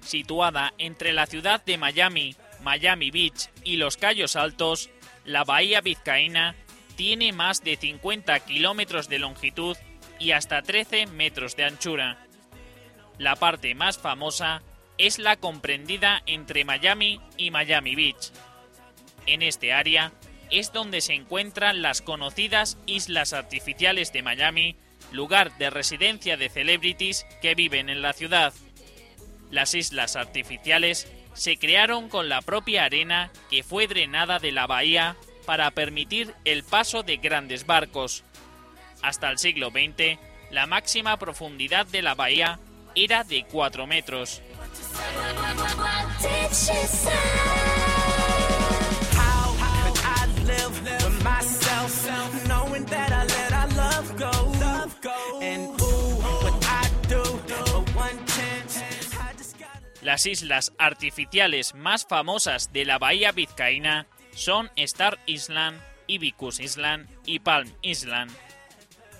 Situada 0.00 0.72
entre 0.78 1.12
la 1.12 1.26
ciudad 1.26 1.62
de 1.64 1.76
Miami, 1.76 2.34
Miami 2.62 3.10
Beach 3.10 3.50
y 3.62 3.76
los 3.76 3.96
Cayos 3.96 4.36
Altos, 4.36 4.90
la 5.24 5.44
bahía 5.44 5.82
vizcaína 5.82 6.56
tiene 6.98 7.32
más 7.32 7.62
de 7.62 7.76
50 7.76 8.40
kilómetros 8.40 9.08
de 9.08 9.20
longitud 9.20 9.76
y 10.18 10.32
hasta 10.32 10.62
13 10.62 11.06
metros 11.06 11.54
de 11.54 11.62
anchura. 11.62 12.26
La 13.18 13.36
parte 13.36 13.76
más 13.76 13.98
famosa 13.98 14.62
es 14.98 15.20
la 15.20 15.36
comprendida 15.36 16.24
entre 16.26 16.64
Miami 16.64 17.20
y 17.36 17.52
Miami 17.52 17.94
Beach. 17.94 18.32
En 19.26 19.42
este 19.42 19.72
área 19.72 20.12
es 20.50 20.72
donde 20.72 21.00
se 21.00 21.14
encuentran 21.14 21.82
las 21.82 22.02
conocidas 22.02 22.78
Islas 22.86 23.32
Artificiales 23.32 24.12
de 24.12 24.24
Miami, 24.24 24.74
lugar 25.12 25.56
de 25.56 25.70
residencia 25.70 26.36
de 26.36 26.48
celebrities 26.48 27.26
que 27.40 27.54
viven 27.54 27.90
en 27.90 28.02
la 28.02 28.12
ciudad. 28.12 28.52
Las 29.52 29.72
islas 29.76 30.16
artificiales 30.16 31.06
se 31.34 31.58
crearon 31.58 32.08
con 32.08 32.28
la 32.28 32.42
propia 32.42 32.86
arena 32.86 33.30
que 33.50 33.62
fue 33.62 33.86
drenada 33.86 34.40
de 34.40 34.50
la 34.50 34.66
bahía 34.66 35.16
para 35.48 35.70
permitir 35.70 36.34
el 36.44 36.62
paso 36.62 37.02
de 37.02 37.16
grandes 37.16 37.64
barcos. 37.64 38.22
Hasta 39.00 39.30
el 39.30 39.38
siglo 39.38 39.70
XX, 39.70 40.18
la 40.50 40.66
máxima 40.66 41.16
profundidad 41.16 41.86
de 41.86 42.02
la 42.02 42.14
bahía 42.14 42.60
era 42.94 43.24
de 43.24 43.46
4 43.50 43.86
metros. 43.86 44.42
Las 60.02 60.26
islas 60.26 60.74
artificiales 60.76 61.74
más 61.74 62.04
famosas 62.04 62.70
de 62.74 62.84
la 62.84 62.98
bahía 62.98 63.32
vizcaína 63.32 64.06
son 64.38 64.70
Star 64.76 65.18
Island, 65.26 65.80
Ibicus 66.06 66.60
Island 66.60 67.08
y 67.26 67.40
Palm 67.40 67.70
Island. 67.82 68.30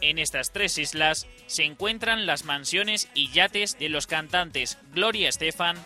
En 0.00 0.18
estas 0.18 0.52
tres 0.52 0.78
islas 0.78 1.26
se 1.46 1.64
encuentran 1.64 2.26
las 2.26 2.44
mansiones 2.44 3.08
y 3.14 3.30
yates 3.32 3.78
de 3.78 3.88
los 3.88 4.06
cantantes 4.06 4.78
Gloria 4.94 5.28
Estefan, 5.28 5.76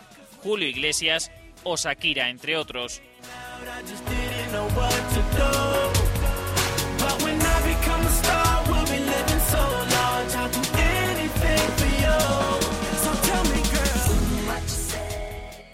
Julio 0.43 0.67
Iglesias 0.67 1.31
o 1.63 1.75
Shakira, 1.75 2.29
entre 2.29 2.57
otros. 2.57 3.01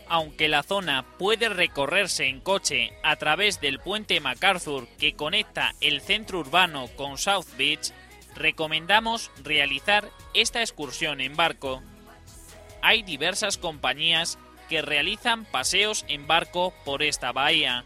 Aunque 0.10 0.48
la 0.48 0.64
zona 0.64 1.06
puede 1.20 1.50
recorrerse 1.50 2.26
en 2.26 2.42
coche 2.42 2.94
a 3.04 3.16
través 3.18 3.62
del 3.62 3.80
puente 3.80 4.20
MacArthur 4.20 4.88
que 4.98 5.14
conecta 5.14 5.76
el 5.82 6.02
centro 6.02 6.40
urbano 6.40 6.88
con 6.96 7.20
South 7.20 7.46
Beach, 7.58 7.92
recomendamos 8.36 9.30
realizar 9.44 10.10
esta 10.34 10.62
excursión 10.62 11.22
en 11.22 11.36
barco. 11.36 11.84
Hay 12.82 13.04
diversas 13.04 13.60
compañías 13.60 14.40
que 14.68 14.82
realizan 14.82 15.46
paseos 15.46 16.06
en 16.08 16.26
barco 16.26 16.74
por 16.86 17.04
esta 17.04 17.32
bahía. 17.32 17.86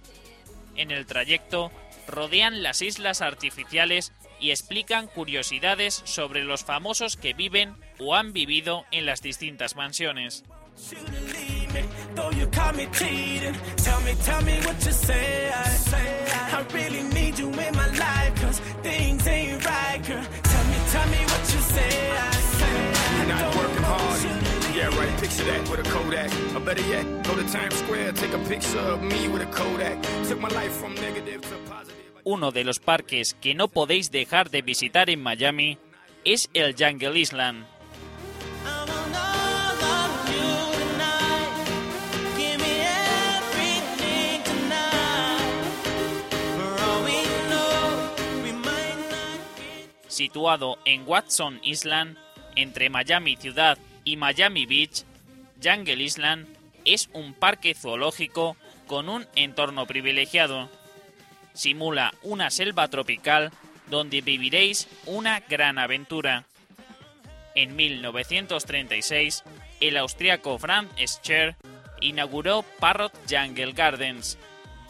En 0.78 0.92
el 0.92 1.06
trayecto 1.06 1.72
rodean 2.08 2.64
las 2.64 2.82
islas 2.82 3.22
artificiales 3.22 4.14
y 4.40 4.52
explican 4.52 5.08
curiosidades 5.08 6.02
sobre 6.06 6.44
los 6.44 6.64
famosos 6.64 7.18
que 7.18 7.34
viven 7.34 7.76
o 8.00 8.16
han 8.16 8.32
vivido 8.32 8.86
en 8.92 9.06
las 9.06 9.22
distintas 9.22 9.76
mansiones. 9.76 10.44
You 12.38 12.48
caught 12.48 12.76
me 12.76 12.88
cheating. 12.92 13.56
Tell 13.78 14.02
me, 14.02 14.14
tell 14.24 14.42
me 14.44 14.56
what 14.66 14.86
you 14.86 14.92
say. 14.92 15.52
I, 15.52 15.64
say 15.70 16.26
I 16.58 16.66
really 16.74 17.04
need 17.14 17.38
you 17.40 17.48
in 17.48 17.76
my 17.76 17.88
life, 17.88 18.42
cause 18.42 18.60
things 18.82 19.28
ain't 19.28 19.66
right, 19.66 20.02
girl. 20.08 20.24
Tell 20.44 20.66
me, 20.72 20.78
tell 20.92 21.08
me 21.10 21.22
what 21.32 21.44
you 21.54 21.62
say. 21.76 22.12
I 22.12 22.32
say 22.60 23.28
Not 23.28 23.56
working 23.56 23.84
hard. 23.84 24.20
Yeah, 24.76 25.00
right. 25.00 25.20
Picture 25.20 25.46
that 25.46 25.70
with 25.70 25.80
a 25.80 25.90
Kodak. 25.90 26.32
Or 26.56 26.60
better 26.60 26.82
yet, 26.90 27.06
go 27.24 27.36
to 27.36 27.44
Times 27.52 27.76
Square, 27.76 28.14
take 28.14 28.34
a 28.34 28.40
picture 28.50 28.80
of 28.80 29.02
me 29.02 29.28
with 29.28 29.42
a 29.42 29.46
Kodak. 29.48 30.02
Took 30.28 30.40
my 30.42 30.50
life 30.50 30.72
from 30.72 30.96
negative 30.96 31.42
to 31.42 31.56
positive. 31.70 32.00
Uno 32.26 32.52
de 32.52 32.64
los 32.64 32.80
parques 32.80 33.36
que 33.42 33.54
no 33.54 33.68
podéis 33.68 34.10
dejar 34.10 34.50
de 34.50 34.62
visitar 34.62 35.10
en 35.10 35.22
Miami 35.22 35.78
es 36.26 36.50
el 36.54 36.74
Jungle 36.78 37.20
Island. 37.20 37.66
Situado 50.14 50.78
en 50.86 51.08
Watson 51.08 51.60
Island, 51.64 52.20
entre 52.56 52.92
Miami 52.92 53.36
ciudad 53.36 53.80
y 54.04 54.16
Miami 54.16 54.68
Beach, 54.68 55.06
Jungle 55.62 56.04
Island 56.04 56.56
es 56.86 57.10
un 57.14 57.34
parque 57.34 57.74
zoológico 57.74 58.56
con 58.86 59.10
un 59.10 59.26
entorno 59.36 59.88
privilegiado. 59.88 60.70
Simula 61.54 62.14
una 62.22 62.52
selva 62.52 62.90
tropical 62.90 63.50
donde 63.90 64.22
viviréis 64.22 64.88
una 65.08 65.40
gran 65.40 65.80
aventura. 65.80 66.46
En 67.56 67.76
1936, 67.76 69.44
el 69.80 69.98
austriaco 69.98 70.60
Franz 70.60 70.92
Scher 71.08 71.56
inauguró 72.02 72.64
Parrot 72.80 73.14
Jungle 73.28 73.72
Gardens. 73.72 74.38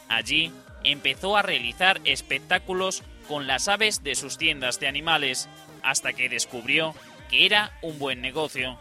Allí 0.10 0.52
empezó 0.84 1.38
a 1.38 1.44
realizar 1.44 2.02
espectáculos 2.04 3.04
con 3.24 3.48
las 3.48 3.68
aves 3.68 4.04
de 4.04 4.16
sus 4.16 4.38
tiendas 4.38 4.80
de 4.80 4.88
animales, 4.88 5.50
hasta 5.82 6.14
que 6.14 6.30
descubrió 6.30 6.94
que 7.30 7.46
era 7.46 7.78
un 7.82 8.00
buen 8.00 8.22
negocio. 8.22 8.78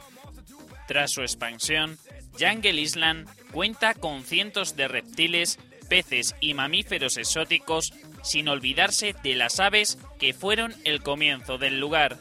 Tras 0.87 1.13
su 1.13 1.23
expansión, 1.23 1.99
Jungle 2.39 2.81
Island 2.81 3.29
cuenta 3.53 3.95
con 3.95 4.25
cientos 4.25 4.77
de 4.77 4.89
reptiles, 4.89 5.59
peces 5.89 6.35
y 6.41 6.55
mamíferos 6.55 7.17
exóticos, 7.17 7.93
sin 8.23 8.49
olvidarse 8.49 9.15
de 9.23 9.35
las 9.35 9.61
aves 9.61 9.99
que 10.19 10.33
fueron 10.33 10.75
el 10.85 11.03
comienzo 11.03 11.59
del 11.59 11.81
lugar. 11.81 12.19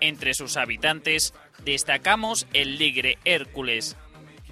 Entre 0.00 0.34
sus 0.34 0.56
habitantes 0.56 1.34
destacamos 1.64 2.46
el 2.52 2.78
ligre 2.78 3.18
Hércules. 3.24 3.96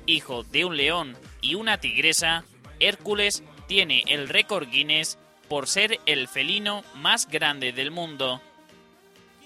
Hijo 0.07 0.45
de 0.45 0.65
un 0.65 0.77
león 0.77 1.17
y 1.41 1.55
una 1.55 1.79
tigresa, 1.79 2.45
Hércules 2.79 3.43
tiene 3.67 4.05
el 4.07 4.29
récord 4.29 4.69
Guinness 4.69 5.19
por 5.49 5.67
ser 5.69 5.99
el 6.07 6.29
felino 6.29 6.85
más 6.95 7.29
grande 7.29 7.73
del 7.73 7.91
mundo. 7.91 8.41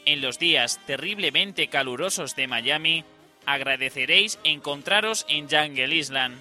En 0.05 0.21
los 0.21 0.39
días 0.39 0.81
terriblemente 0.87 1.69
calurosos 1.69 2.37
de 2.37 2.49
Miami, 2.49 3.05
agradeceréis 3.47 4.39
encontraros 4.45 5.25
en 5.29 5.49
Jungle 5.49 5.95
Island, 5.95 6.41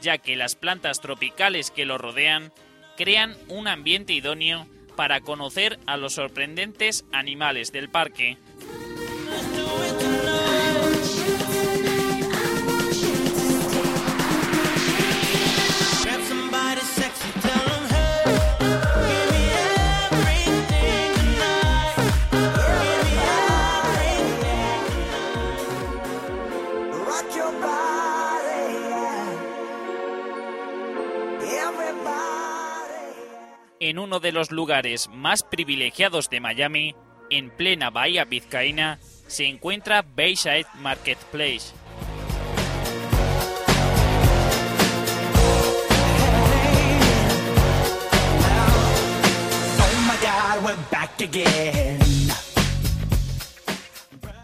ya 0.00 0.18
que 0.18 0.36
las 0.36 0.56
plantas 0.56 1.00
tropicales 1.00 1.70
que 1.70 1.84
lo 1.84 1.98
rodean 1.98 2.52
crean 2.96 3.36
un 3.48 3.68
ambiente 3.68 4.12
idóneo 4.12 4.66
para 4.98 5.20
conocer 5.20 5.78
a 5.86 5.96
los 5.96 6.14
sorprendentes 6.14 7.04
animales 7.12 7.70
del 7.70 7.88
parque. 7.88 8.36
En 33.88 33.98
uno 33.98 34.20
de 34.20 34.32
los 34.32 34.50
lugares 34.50 35.08
más 35.08 35.42
privilegiados 35.42 36.28
de 36.28 36.40
Miami, 36.40 36.94
en 37.30 37.48
plena 37.48 37.88
bahía 37.88 38.26
vizcaína, 38.26 38.98
se 39.26 39.46
encuentra 39.46 40.02
Bayside 40.02 40.66
Marketplace. 40.74 41.72
Oh. 45.40 45.78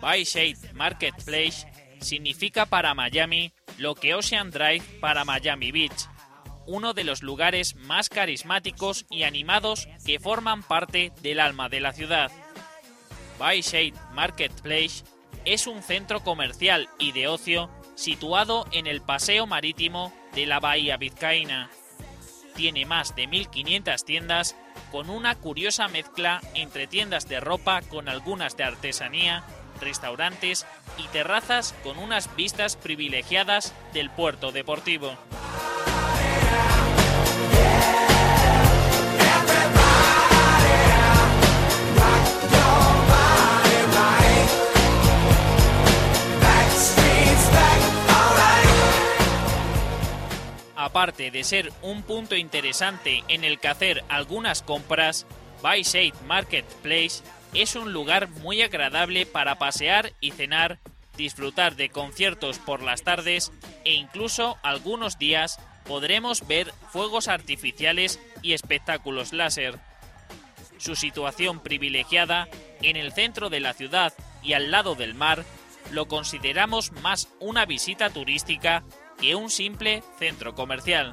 Bayside 0.01 0.73
Marketplace 0.73 1.67
significa 2.01 2.65
para 2.65 2.95
Miami 2.95 3.53
lo 3.77 3.95
que 3.95 4.15
Ocean 4.15 4.51
Drive 4.51 4.85
para 5.03 5.27
Miami 5.27 5.71
Beach, 5.71 6.09
uno 6.67 6.95
de 6.95 7.05
los 7.05 7.23
lugares 7.23 7.77
más 7.77 8.09
carismáticos 8.09 9.07
y 9.11 9.23
animados 9.23 9.89
que 10.05 10.19
forman 10.19 10.63
parte 10.63 11.13
del 11.23 11.41
alma 11.41 11.69
de 11.69 11.81
la 11.81 11.93
ciudad. 11.93 12.31
Bayside 13.39 13.95
Marketplace 14.13 15.05
es 15.45 15.67
un 15.67 15.83
centro 15.83 16.21
comercial 16.21 16.89
y 16.99 17.13
de 17.13 17.29
ocio 17.29 17.71
situado 17.95 18.67
en 18.73 18.87
el 18.87 19.01
paseo 19.01 19.47
marítimo 19.47 20.13
de 20.35 20.47
la 20.47 20.61
bahía 20.61 20.97
vizcaína. 20.97 21.71
Tiene 22.55 22.87
más 22.87 23.15
de 23.17 23.29
1.500 23.29 24.05
tiendas 24.05 24.57
con 24.91 25.11
una 25.11 25.35
curiosa 25.35 25.89
mezcla 25.89 26.41
entre 26.55 26.87
tiendas 26.87 27.29
de 27.29 27.41
ropa 27.41 27.83
con 27.83 28.09
algunas 28.09 28.57
de 28.57 28.65
artesanía, 28.65 29.45
restaurantes 29.81 30.67
y 30.99 31.09
terrazas 31.09 31.75
con 31.83 31.99
unas 31.99 32.35
vistas 32.37 32.77
privilegiadas 32.77 33.75
del 33.93 34.11
puerto 34.11 34.53
deportivo. 34.53 35.17
Aparte 50.95 51.33
de 51.33 51.43
ser 51.43 51.73
un 51.83 52.05
punto 52.05 52.37
interesante 52.37 53.25
en 53.27 53.43
el 53.43 53.59
que 53.59 53.67
hacer 53.67 54.05
algunas 54.09 54.63
compras, 54.63 55.27
Bayside 55.61 56.15
Marketplace 56.29 57.25
es 57.53 57.75
un 57.75 57.93
lugar 57.93 58.29
muy 58.29 58.63
agradable 58.63 59.27
para 59.27 59.59
pasear 59.59 60.13
y 60.21 60.31
cenar, 60.31 60.79
disfrutar 61.17 61.75
de 61.75 61.89
conciertos 61.89 62.61
por 62.61 62.81
las 62.81 63.03
tardes 63.03 63.51
e 63.85 63.95
incluso 63.95 64.57
algunos 64.63 65.19
días 65.19 65.59
podremos 65.85 66.47
ver 66.47 66.73
fuegos 66.93 67.27
artificiales 67.27 68.21
y 68.41 68.53
espectáculos 68.53 69.33
láser. 69.33 69.81
Su 70.79 70.95
situación 70.95 71.59
privilegiada 71.59 72.49
en 72.83 72.95
el 72.95 73.13
centro 73.13 73.51
de 73.51 73.59
la 73.59 73.73
ciudad 73.73 74.15
y 74.45 74.53
al 74.53 74.71
lado 74.71 74.95
del 74.95 75.15
mar 75.15 75.45
lo 75.91 76.07
consideramos 76.07 76.93
más 76.93 77.29
una 77.41 77.67
visita 77.67 78.11
turística 78.11 78.85
que 79.21 79.35
un 79.35 79.51
simple 79.51 80.03
centro 80.19 80.55
comercial. 80.55 81.13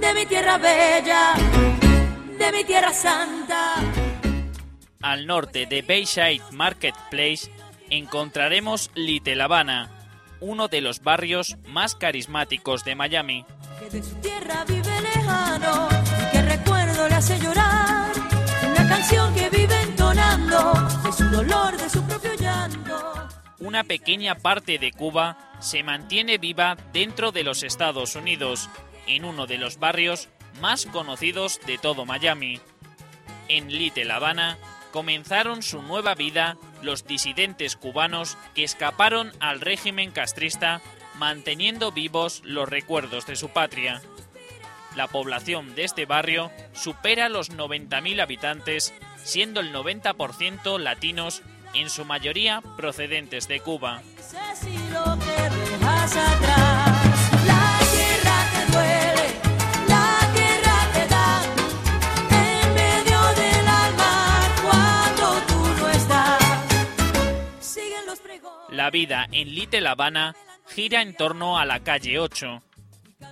De 0.00 0.14
mi 0.14 0.26
tierra 0.26 0.58
bella, 0.58 1.45
de 2.46 2.52
mi 2.52 2.64
tierra 2.64 2.92
santa. 2.92 3.74
Al 5.02 5.26
norte 5.26 5.66
de 5.66 5.82
Bayside 5.82 6.42
Marketplace 6.52 7.50
encontraremos 7.90 8.90
Little 8.94 9.42
Havana, 9.42 9.90
uno 10.40 10.68
de 10.68 10.80
los 10.80 11.02
barrios 11.02 11.56
más 11.66 11.94
carismáticos 11.94 12.84
de 12.84 12.94
Miami. 12.94 13.44
que 13.80 13.90
de 13.90 14.02
su 14.02 14.14
tierra 14.16 14.64
vive 14.66 15.00
lejano 15.00 15.88
y 15.90 16.32
que 16.32 16.42
recuerdo 16.42 17.08
le 17.08 17.14
hace 17.14 17.38
llorar 17.38 18.12
una 18.62 18.88
canción 18.88 19.34
que 19.34 19.50
vive 19.50 19.80
entonando 19.82 20.72
de 21.04 21.12
su 21.12 21.24
dolor, 21.30 21.76
de 21.76 21.90
su 21.90 22.02
propio 22.04 22.34
llanto. 22.34 23.28
Una 23.58 23.82
pequeña 23.84 24.36
parte 24.36 24.78
de 24.78 24.92
Cuba 24.92 25.36
se 25.58 25.82
mantiene 25.82 26.38
viva 26.38 26.76
dentro 26.92 27.32
de 27.32 27.42
los 27.42 27.62
Estados 27.64 28.14
Unidos, 28.14 28.70
en 29.06 29.24
uno 29.24 29.46
de 29.46 29.58
los 29.58 29.78
barrios 29.78 30.28
más 30.60 30.86
conocidos 30.86 31.60
de 31.66 31.78
todo 31.78 32.04
Miami. 32.04 32.60
En 33.48 33.68
Little 33.68 34.10
Havana 34.12 34.58
comenzaron 34.90 35.62
su 35.62 35.82
nueva 35.82 36.14
vida 36.14 36.56
los 36.82 37.06
disidentes 37.06 37.76
cubanos 37.76 38.36
que 38.54 38.64
escaparon 38.64 39.32
al 39.40 39.60
régimen 39.60 40.10
castrista 40.10 40.80
manteniendo 41.18 41.92
vivos 41.92 42.42
los 42.44 42.68
recuerdos 42.68 43.26
de 43.26 43.36
su 43.36 43.50
patria. 43.50 44.02
La 44.94 45.08
población 45.08 45.74
de 45.74 45.84
este 45.84 46.06
barrio 46.06 46.50
supera 46.72 47.28
los 47.28 47.52
90.000 47.52 48.22
habitantes, 48.22 48.94
siendo 49.22 49.60
el 49.60 49.72
90% 49.72 50.78
latinos, 50.78 51.42
en 51.74 51.90
su 51.90 52.06
mayoría 52.06 52.62
procedentes 52.76 53.48
de 53.48 53.60
Cuba. 53.60 54.02
La 68.76 68.90
vida 68.90 69.26
en 69.32 69.54
Little 69.54 69.88
Habana 69.88 70.36
gira 70.66 71.00
en 71.00 71.16
torno 71.16 71.58
a 71.58 71.64
la 71.64 71.80
calle 71.80 72.18
8. 72.18 72.62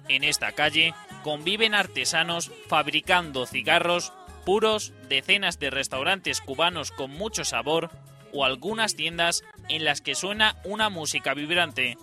En 0.08 0.24
esta 0.24 0.52
calle 0.52 0.94
conviven 1.22 1.74
artesanos 1.74 2.50
fabricando 2.66 3.44
cigarros 3.44 4.14
puros, 4.46 4.94
decenas 5.10 5.58
de 5.58 5.68
restaurantes 5.68 6.40
cubanos 6.40 6.92
con 6.92 7.10
mucho 7.10 7.44
sabor 7.44 7.90
o 8.32 8.46
algunas 8.46 8.96
tiendas 8.96 9.44
en 9.68 9.84
las 9.84 10.00
que 10.00 10.14
suena 10.14 10.56
una 10.64 10.88
música 10.88 11.34
vibrante. 11.34 11.98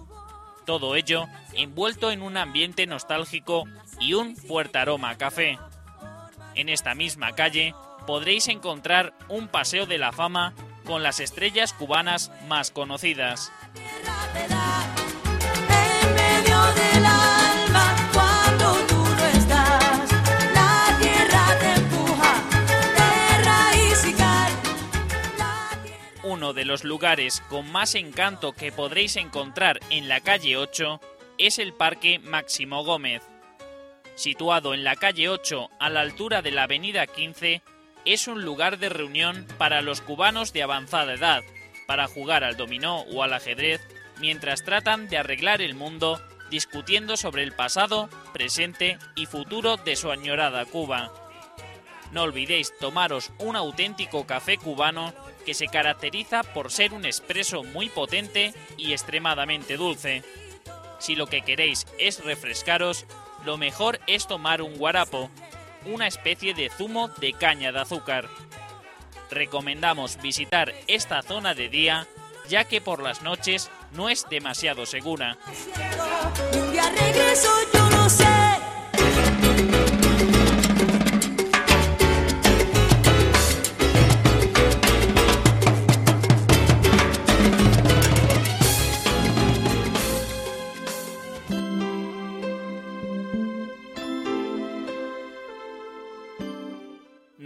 Todo 0.68 0.96
ello 0.96 1.28
envuelto 1.54 2.12
en 2.12 2.22
un 2.22 2.38
ambiente 2.38 2.86
nostálgico 2.86 3.64
y 4.00 4.14
un 4.14 4.36
fuerte 4.36 4.78
aroma 4.78 5.10
a 5.10 5.18
café. 5.18 5.58
En 6.54 6.70
esta 6.70 6.94
misma 6.94 7.32
calle 7.32 7.74
podréis 8.06 8.50
encontrar 8.50 9.16
un 9.30 9.48
paseo 9.48 9.88
de 9.88 9.98
la 9.98 10.12
fama 10.12 10.54
con 10.92 11.04
las 11.04 11.22
estrellas 11.22 11.72
cubanas 11.72 12.34
más 12.50 12.70
conocidas. 12.70 13.50
Uno 26.24 26.52
de 26.52 26.66
los 26.66 26.84
lugares 26.84 27.42
con 27.48 27.72
más 27.72 27.96
encanto 27.96 28.52
que 28.52 28.74
podréis 28.74 29.16
encontrar 29.16 29.80
en 29.92 30.10
la 30.10 30.20
calle 30.20 30.58
8 30.58 31.00
es 31.38 31.58
el 31.58 31.72
Parque 31.72 32.20
Máximo 32.20 32.84
Gómez. 32.84 33.24
Situado 34.16 34.74
en 34.74 34.84
la 34.84 34.98
calle 34.98 35.30
8 35.30 35.70
a 35.80 35.90
la 35.90 36.02
altura 36.02 36.42
de 36.42 36.52
la 36.52 36.64
avenida 36.64 37.08
15, 37.08 37.62
es 38.06 38.28
un 38.28 38.44
lugar 38.44 38.80
de 38.80 38.90
reunión 38.90 39.48
para 39.58 39.82
los 39.82 40.02
cubanos 40.02 40.54
de 40.54 40.64
avanzada 40.64 41.14
edad, 41.14 41.44
para 41.88 42.08
jugar 42.08 42.44
al 42.44 42.58
dominó 42.58 43.02
o 43.02 43.24
al 43.24 43.34
ajedrez 43.34 43.82
mientras 44.20 44.64
tratan 44.64 45.08
de 45.10 45.18
arreglar 45.18 45.62
el 45.62 45.74
mundo 45.74 46.22
discutiendo 46.50 47.18
sobre 47.18 47.44
el 47.44 47.54
pasado, 47.54 48.10
presente 48.34 49.00
y 49.16 49.26
futuro 49.26 49.78
de 49.78 49.96
su 49.96 50.12
añorada 50.12 50.66
Cuba. 50.66 51.12
No 52.12 52.24
olvidéis 52.24 52.78
tomaros 52.78 53.32
un 53.40 53.56
auténtico 53.56 54.28
café 54.28 54.58
cubano 54.58 55.14
que 55.46 55.54
se 55.54 55.68
caracteriza 55.68 56.44
por 56.44 56.70
ser 56.72 56.94
un 56.94 57.06
espresso 57.06 57.64
muy 57.64 57.90
potente 57.90 58.54
y 58.78 58.92
extremadamente 58.92 59.78
dulce. 59.78 60.24
Si 61.00 61.16
lo 61.16 61.28
que 61.28 61.42
queréis 61.42 61.88
es 61.98 62.24
refrescaros, 62.24 63.06
lo 63.46 63.58
mejor 63.58 64.00
es 64.08 64.28
tomar 64.28 64.62
un 64.62 64.78
guarapo, 64.78 65.32
una 65.86 66.08
especie 66.08 66.54
de 66.54 66.70
zumo 66.70 67.08
de 67.08 67.34
caña 67.34 67.72
de 67.72 67.80
azúcar. 67.80 68.30
Recomendamos 69.30 70.22
visitar 70.22 70.74
esta 70.88 71.22
zona 71.22 71.54
de 71.54 71.70
día, 71.70 72.08
ya 72.50 72.66
que 72.66 72.82
por 72.82 73.02
las 73.02 73.22
noches 73.22 73.70
no 73.94 74.10
es 74.10 74.28
demasiado 74.30 74.86
segura. 74.86 75.38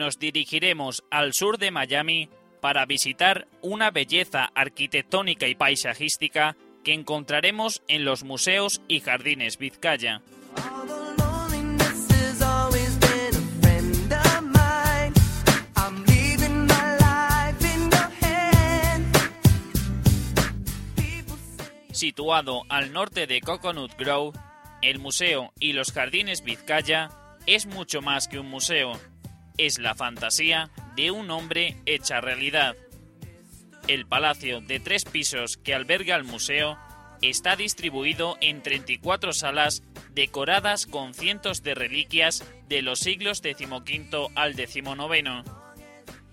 Nos 0.05 0.19
dirigiremos 0.19 1.03
al 1.09 1.33
sur 1.33 1.57
de 1.57 1.71
Miami 1.71 2.29
para 2.61 2.85
visitar 2.85 3.47
una 3.63 3.89
belleza 3.89 4.51
arquitectónica 4.53 5.47
y 5.47 5.55
paisajística 5.55 6.55
que 6.83 6.93
encontraremos 6.93 7.81
en 7.87 8.05
los 8.05 8.23
museos 8.23 8.83
y 8.87 8.99
jardines 8.99 9.57
Vizcaya. 9.57 10.21
Situado 21.91 22.61
al 22.69 22.93
norte 22.93 23.25
de 23.25 23.41
Coconut 23.41 23.97
Grove, 23.97 24.37
el 24.83 24.99
museo 24.99 25.51
y 25.59 25.73
los 25.73 25.91
jardines 25.91 26.43
Vizcaya 26.43 27.09
es 27.47 27.65
mucho 27.65 28.03
más 28.03 28.27
que 28.27 28.37
un 28.37 28.51
museo. 28.51 28.99
Es 29.57 29.79
la 29.79 29.95
fantasía 29.95 30.69
de 30.95 31.11
un 31.11 31.31
hombre 31.31 31.77
hecha 31.85 32.21
realidad. 32.21 32.75
El 33.87 34.05
palacio 34.05 34.61
de 34.61 34.79
tres 34.79 35.05
pisos 35.05 35.57
que 35.57 35.73
alberga 35.73 36.15
el 36.15 36.23
museo 36.23 36.77
está 37.21 37.55
distribuido 37.55 38.37
en 38.41 38.61
34 38.61 39.33
salas 39.33 39.83
decoradas 40.13 40.85
con 40.85 41.13
cientos 41.13 41.63
de 41.63 41.75
reliquias 41.75 42.43
de 42.67 42.81
los 42.81 42.99
siglos 42.99 43.39
XV 43.39 44.29
al 44.35 44.55
XIX. 44.55 45.49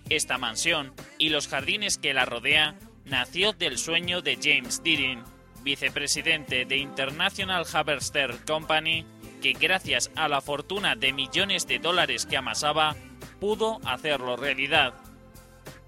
Esta 0.09 0.37
mansión 0.37 0.93
y 1.17 1.29
los 1.29 1.47
jardines 1.47 1.97
que 1.97 2.13
la 2.13 2.25
rodea 2.25 2.75
nació 3.05 3.53
del 3.53 3.77
sueño 3.77 4.21
de 4.21 4.37
James 4.41 4.83
Deering, 4.83 5.23
vicepresidente 5.63 6.65
de 6.65 6.77
International 6.77 7.65
Harvester 7.71 8.35
Company, 8.45 9.05
que 9.41 9.53
gracias 9.53 10.11
a 10.15 10.27
la 10.27 10.41
fortuna 10.41 10.95
de 10.95 11.13
millones 11.13 11.67
de 11.67 11.79
dólares 11.79 12.25
que 12.25 12.37
amasaba, 12.37 12.95
pudo 13.43 13.81
hacerlo 13.83 14.37
realidad. 14.37 14.93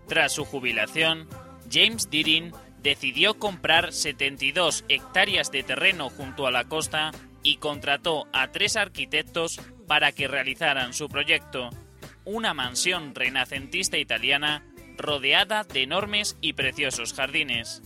Tras 0.09 0.33
su 0.33 0.43
jubilación, 0.43 1.25
James 1.71 2.09
Deering 2.09 2.51
decidió 2.83 3.39
comprar 3.39 3.93
72 3.93 4.83
hectáreas 4.89 5.51
de 5.51 5.63
terreno 5.63 6.09
junto 6.09 6.47
a 6.47 6.51
la 6.51 6.65
costa 6.65 7.11
y 7.43 7.55
contrató 7.55 8.27
a 8.33 8.51
tres 8.51 8.75
arquitectos 8.75 9.61
para 9.87 10.11
que 10.11 10.27
realizaran 10.27 10.93
su 10.93 11.07
proyecto, 11.07 11.69
una 12.25 12.53
mansión 12.53 13.15
renacentista 13.15 13.97
italiana 13.97 14.65
rodeada 14.97 15.63
de 15.63 15.83
enormes 15.83 16.35
y 16.41 16.53
preciosos 16.53 17.13
jardines. 17.13 17.81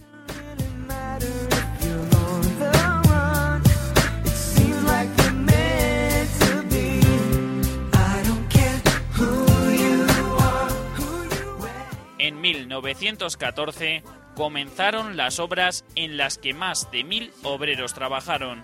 En 12.30 12.42
1914 12.42 14.04
comenzaron 14.36 15.18
las 15.18 15.40
obras 15.40 15.84
en 15.96 16.16
las 16.16 16.38
que 16.38 16.54
más 16.54 16.92
de 16.92 17.04
mil 17.04 17.32
obreros 17.42 17.96
trabajaron. 17.96 18.62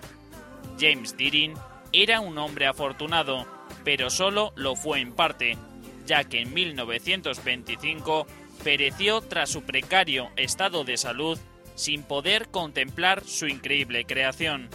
James 0.78 1.16
Deering 1.16 1.54
era 1.92 2.20
un 2.20 2.38
hombre 2.38 2.68
afortunado, 2.68 3.44
pero 3.82 4.08
solo 4.08 4.52
lo 4.54 4.76
fue 4.76 5.00
en 5.00 5.12
parte, 5.12 5.58
ya 6.06 6.22
que 6.22 6.42
en 6.42 6.54
1925 6.54 8.28
pereció 8.62 9.20
tras 9.20 9.50
su 9.50 9.64
precario 9.64 10.30
estado 10.36 10.84
de 10.84 10.96
salud 10.96 11.36
sin 11.74 12.04
poder 12.04 12.46
contemplar 12.50 13.24
su 13.24 13.48
increíble 13.48 14.04
creación. 14.04 14.68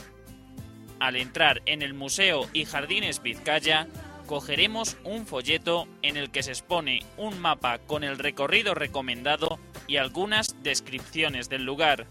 Al 1.00 1.16
entrar 1.16 1.62
en 1.66 1.82
el 1.82 1.94
Museo 1.94 2.50
y 2.52 2.66
Jardines 2.66 3.24
Vizcaya, 3.24 3.88
cogeremos 4.32 4.96
un 5.04 5.28
folleto 5.28 5.90
en 6.02 6.16
el 6.16 6.32
que 6.32 6.42
se 6.42 6.52
expone 6.52 7.04
un 7.18 7.42
mapa 7.42 7.80
con 7.80 8.06
el 8.06 8.18
recorrido 8.18 8.74
recomendado 8.74 9.60
y 9.88 9.98
algunas 9.98 10.56
descripciones 10.64 11.50
del 11.50 11.66
lugar. 11.66 12.08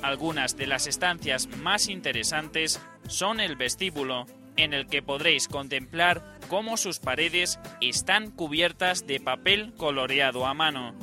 Algunas 0.00 0.56
de 0.56 0.68
las 0.68 0.86
estancias 0.86 1.48
más 1.48 1.88
interesantes 1.88 2.80
son 3.08 3.40
el 3.40 3.56
vestíbulo, 3.56 4.26
en 4.56 4.72
el 4.72 4.86
que 4.86 5.02
podréis 5.02 5.48
contemplar 5.48 6.38
cómo 6.46 6.76
sus 6.76 7.00
paredes 7.00 7.58
están 7.80 8.30
cubiertas 8.30 9.04
de 9.08 9.18
papel 9.18 9.74
coloreado 9.76 10.46
a 10.46 10.54
mano. 10.54 10.94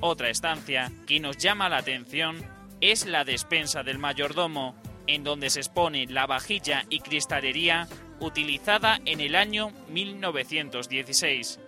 Otra 0.00 0.30
estancia 0.30 0.90
que 1.06 1.20
nos 1.20 1.36
llama 1.36 1.68
la 1.68 1.76
atención 1.76 2.42
es 2.80 3.04
la 3.04 3.24
despensa 3.24 3.82
del 3.82 3.98
mayordomo, 3.98 4.74
en 5.06 5.24
donde 5.24 5.50
se 5.50 5.60
expone 5.60 6.06
la 6.06 6.26
vajilla 6.26 6.86
y 6.88 7.00
cristalería 7.00 7.86
utilizada 8.20 9.00
en 9.04 9.20
el 9.20 9.34
año 9.34 9.72
1916. 9.88 11.58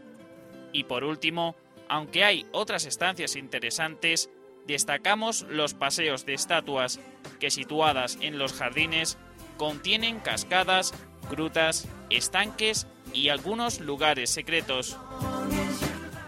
Y 0.72 0.84
por 0.84 1.04
último, 1.04 1.56
aunque 1.88 2.24
hay 2.24 2.46
otras 2.52 2.86
estancias 2.86 3.36
interesantes, 3.36 4.30
destacamos 4.66 5.42
los 5.48 5.74
paseos 5.74 6.24
de 6.24 6.34
estatuas, 6.34 7.00
que 7.40 7.50
situadas 7.50 8.18
en 8.20 8.38
los 8.38 8.52
jardines 8.52 9.18
contienen 9.56 10.18
cascadas, 10.20 10.94
grutas, 11.30 11.88
estanques 12.10 12.86
y 13.12 13.28
algunos 13.28 13.80
lugares 13.80 14.30
secretos. 14.30 14.96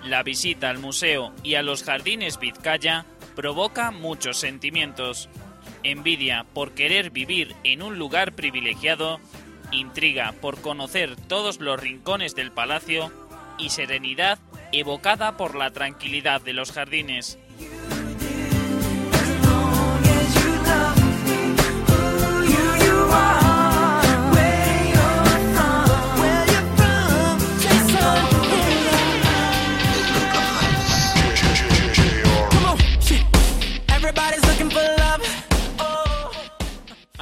La 0.04 0.22
visita 0.22 0.68
al 0.68 0.78
museo 0.78 1.32
y 1.42 1.54
a 1.54 1.62
los 1.62 1.82
jardines 1.82 2.38
Vizcaya 2.38 3.06
provoca 3.34 3.90
muchos 3.90 4.36
sentimientos. 4.36 5.28
Envidia 5.82 6.44
por 6.52 6.72
querer 6.72 7.10
vivir 7.10 7.54
en 7.64 7.82
un 7.82 7.98
lugar 7.98 8.32
privilegiado, 8.32 9.18
intriga 9.74 10.32
por 10.40 10.60
conocer 10.60 11.16
todos 11.16 11.60
los 11.60 11.78
rincones 11.80 12.34
del 12.34 12.52
palacio 12.52 13.12
y 13.58 13.70
serenidad 13.70 14.38
evocada 14.72 15.36
por 15.36 15.54
la 15.54 15.70
tranquilidad 15.70 16.40
de 16.40 16.52
los 16.52 16.72
jardines. 16.72 17.38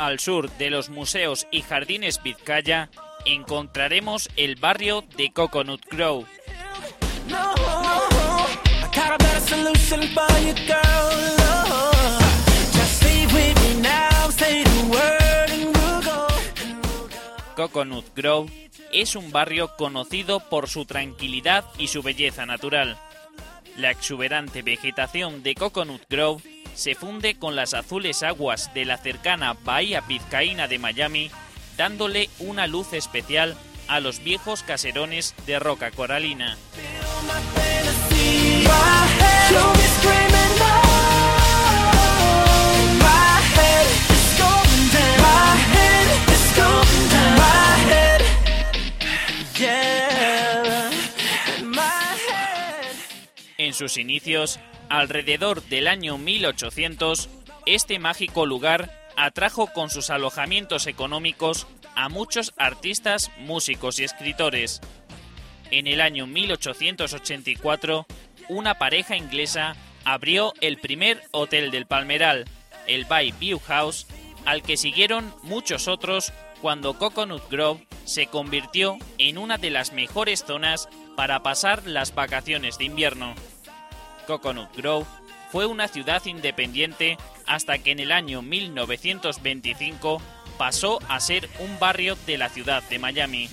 Al 0.07 0.19
sur 0.19 0.51
de 0.59 0.71
los 0.71 0.89
museos 0.89 1.47
y 1.51 1.63
jardines 1.63 2.23
Vizcaya, 2.23 2.91
encontraremos 3.25 4.29
el 4.37 4.57
barrio 4.57 5.05
de 5.17 5.33
Coconut 5.33 5.81
Grove. 5.91 6.27
Coconut 17.55 18.07
Grove 18.17 18.71
es 18.93 19.15
un 19.15 19.31
barrio 19.31 19.77
conocido 19.77 20.41
por 20.49 20.69
su 20.69 20.85
tranquilidad 20.85 21.65
y 21.79 21.89
su 21.89 22.03
belleza 22.03 22.45
natural. 22.45 22.99
La 23.77 23.91
exuberante 23.91 24.63
vegetación 24.63 25.43
de 25.43 25.55
Coconut 25.55 26.03
Grove 26.11 26.62
se 26.75 26.95
funde 26.95 27.35
con 27.35 27.57
las 27.57 27.75
azules 27.75 28.23
aguas 28.23 28.73
de 28.75 28.85
la 28.85 28.99
cercana 28.99 29.57
Bahía 29.65 30.01
Vizcaína 30.03 30.69
de 30.69 30.79
Miami, 30.79 31.31
dándole 31.77 32.29
una 32.39 32.67
luz 32.67 32.93
especial 32.93 33.57
a 33.89 34.01
los 34.01 34.23
viejos 34.23 34.63
caserones 34.63 35.35
de 35.47 35.59
roca 35.59 35.91
coralina. 35.91 36.57
En 53.73 53.79
sus 53.79 53.97
inicios, 53.97 54.61
alrededor 54.91 55.63
del 55.63 55.89
año 55.89 56.19
1800, 56.19 57.31
este 57.65 57.99
mágico 57.99 58.45
lugar 58.45 58.93
atrajo 59.17 59.67
con 59.73 59.89
sus 59.89 60.11
alojamientos 60.11 60.87
económicos 60.87 61.67
a 61.95 62.11
muchos 62.11 62.53
artistas, 62.59 63.31
músicos 63.39 63.99
y 63.99 64.05
escritores. 64.05 64.83
En 65.71 65.87
el 65.87 66.03
año 66.03 66.27
1884, 66.27 68.05
una 68.51 68.75
pareja 68.75 69.17
inglesa 69.17 69.75
abrió 70.05 70.53
el 70.61 70.77
primer 70.77 71.23
hotel 71.31 71.71
del 71.71 71.87
Palmeral, 71.87 72.45
el 72.87 73.07
Bay 73.07 73.33
View 73.41 73.59
House, 73.59 74.07
al 74.45 74.63
que 74.63 74.77
siguieron 74.77 75.33
muchos 75.45 75.89
otros 75.89 76.35
cuando 76.61 76.99
Coconut 76.99 77.51
Grove 77.51 77.87
se 78.05 78.27
convirtió 78.27 78.99
en 79.17 79.39
una 79.39 79.57
de 79.57 79.71
las 79.71 79.95
mejores 79.95 80.45
zonas 80.47 80.91
para 81.17 81.43
pasar 81.43 81.87
las 81.87 82.15
vacaciones 82.15 82.77
de 82.77 82.85
invierno. 82.85 83.35
Coconut 84.27 84.75
Grove 84.77 85.07
fue 85.51 85.67
una 85.67 85.89
ciudad 85.89 86.25
independiente 86.25 87.19
hasta 87.47 87.79
que 87.79 87.91
en 87.91 88.01
el 88.01 88.13
año 88.13 88.43
1925 88.43 90.21
pasó 90.57 90.99
a 91.09 91.21
ser 91.21 91.49
un 91.59 91.79
barrio 91.79 92.17
de 92.27 92.39
la 92.39 92.49
ciudad 92.49 92.83
de 92.85 92.99
Miami. 92.99 93.49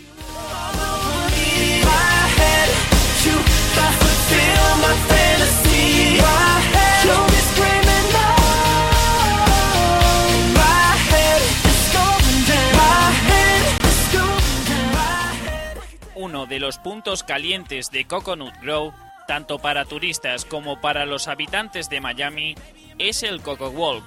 Uno 16.16 16.46
de 16.46 16.60
los 16.60 16.78
puntos 16.78 17.24
calientes 17.24 17.92
de 17.92 18.06
Coconut 18.06 18.54
Grove, 18.62 18.94
tanto 19.30 19.60
para 19.60 19.86
turistas 19.86 20.44
como 20.44 20.82
para 20.82 21.06
los 21.06 21.28
habitantes 21.28 21.88
de 21.88 22.02
Miami, 22.02 22.56
es 22.98 23.22
el 23.22 23.44
Coco 23.44 23.70
Walk. 23.70 24.04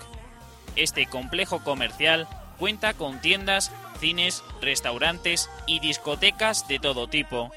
Este 0.74 1.06
complejo 1.06 1.62
comercial 1.62 2.26
cuenta 2.58 2.94
con 2.94 3.20
tiendas, 3.20 3.70
cines, 4.00 4.42
restaurantes 4.60 5.48
y 5.68 5.78
discotecas 5.78 6.66
de 6.66 6.80
todo 6.80 7.06
tipo. 7.06 7.52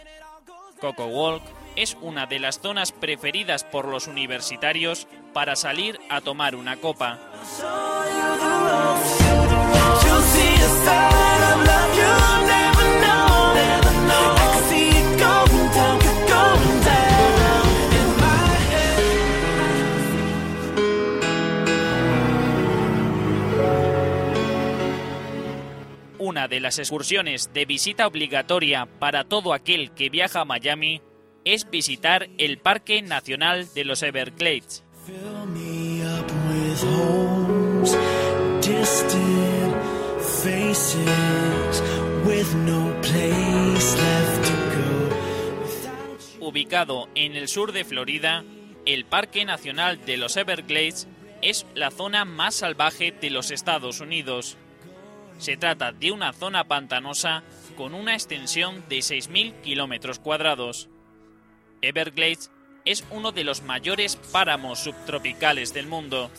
Coco 0.80 1.08
Walk 1.08 1.42
es 1.76 1.98
una 2.02 2.28
de 2.28 2.38
las 2.38 2.62
zonas 2.62 2.92
preferidas 2.92 3.64
por 3.64 3.88
los 3.88 4.06
universitarios 4.06 5.08
para 5.34 5.56
salir 5.56 6.00
a 6.12 6.22
tomar 6.22 6.56
una 6.56 6.78
copa. 6.78 7.18
Una 26.46 26.50
de 26.50 26.60
las 26.60 26.78
excursiones 26.78 27.54
de 27.56 27.66
visita 27.66 28.06
obligatoria 28.06 28.86
para 29.00 29.24
todo 29.24 29.52
aquel 29.52 29.90
que 29.96 30.12
viaja 30.12 30.42
a 30.42 30.46
Miami 30.46 31.02
es 31.44 31.68
visitar 31.72 32.30
el 32.38 32.60
Parque 32.60 33.02
Nacional 33.02 33.68
de 33.74 33.84
los 33.84 34.04
Everglades. 34.04 34.84
Ubicado 46.40 47.10
en 47.16 47.36
el 47.36 47.48
sur 47.48 47.72
de 47.72 47.84
Florida, 47.86 48.44
el 48.86 49.06
Parque 49.06 49.46
Nacional 49.46 50.06
de 50.06 50.18
los 50.18 50.38
Everglades 50.38 51.08
es 51.42 51.66
la 51.74 51.90
zona 51.90 52.24
más 52.24 52.54
salvaje 52.54 53.12
de 53.12 53.32
los 53.32 53.50
Estados 53.50 54.00
Unidos. 54.00 54.60
Se 55.38 55.58
trata 55.58 55.92
de 55.92 56.12
una 56.12 56.34
zona 56.34 56.64
pantanosa 56.64 57.44
con 57.76 57.94
una 57.94 58.14
extensión 58.14 58.84
de 58.88 59.00
6.000 59.00 59.62
kilómetros 59.62 60.20
cuadrados. 60.20 60.90
Everglades 61.82 62.52
es 62.86 63.04
uno 63.12 63.32
de 63.32 63.44
los 63.44 63.62
mayores 63.64 64.16
páramos 64.16 64.80
subtropicales 64.80 65.74
del 65.74 65.88
mundo. 65.88 66.32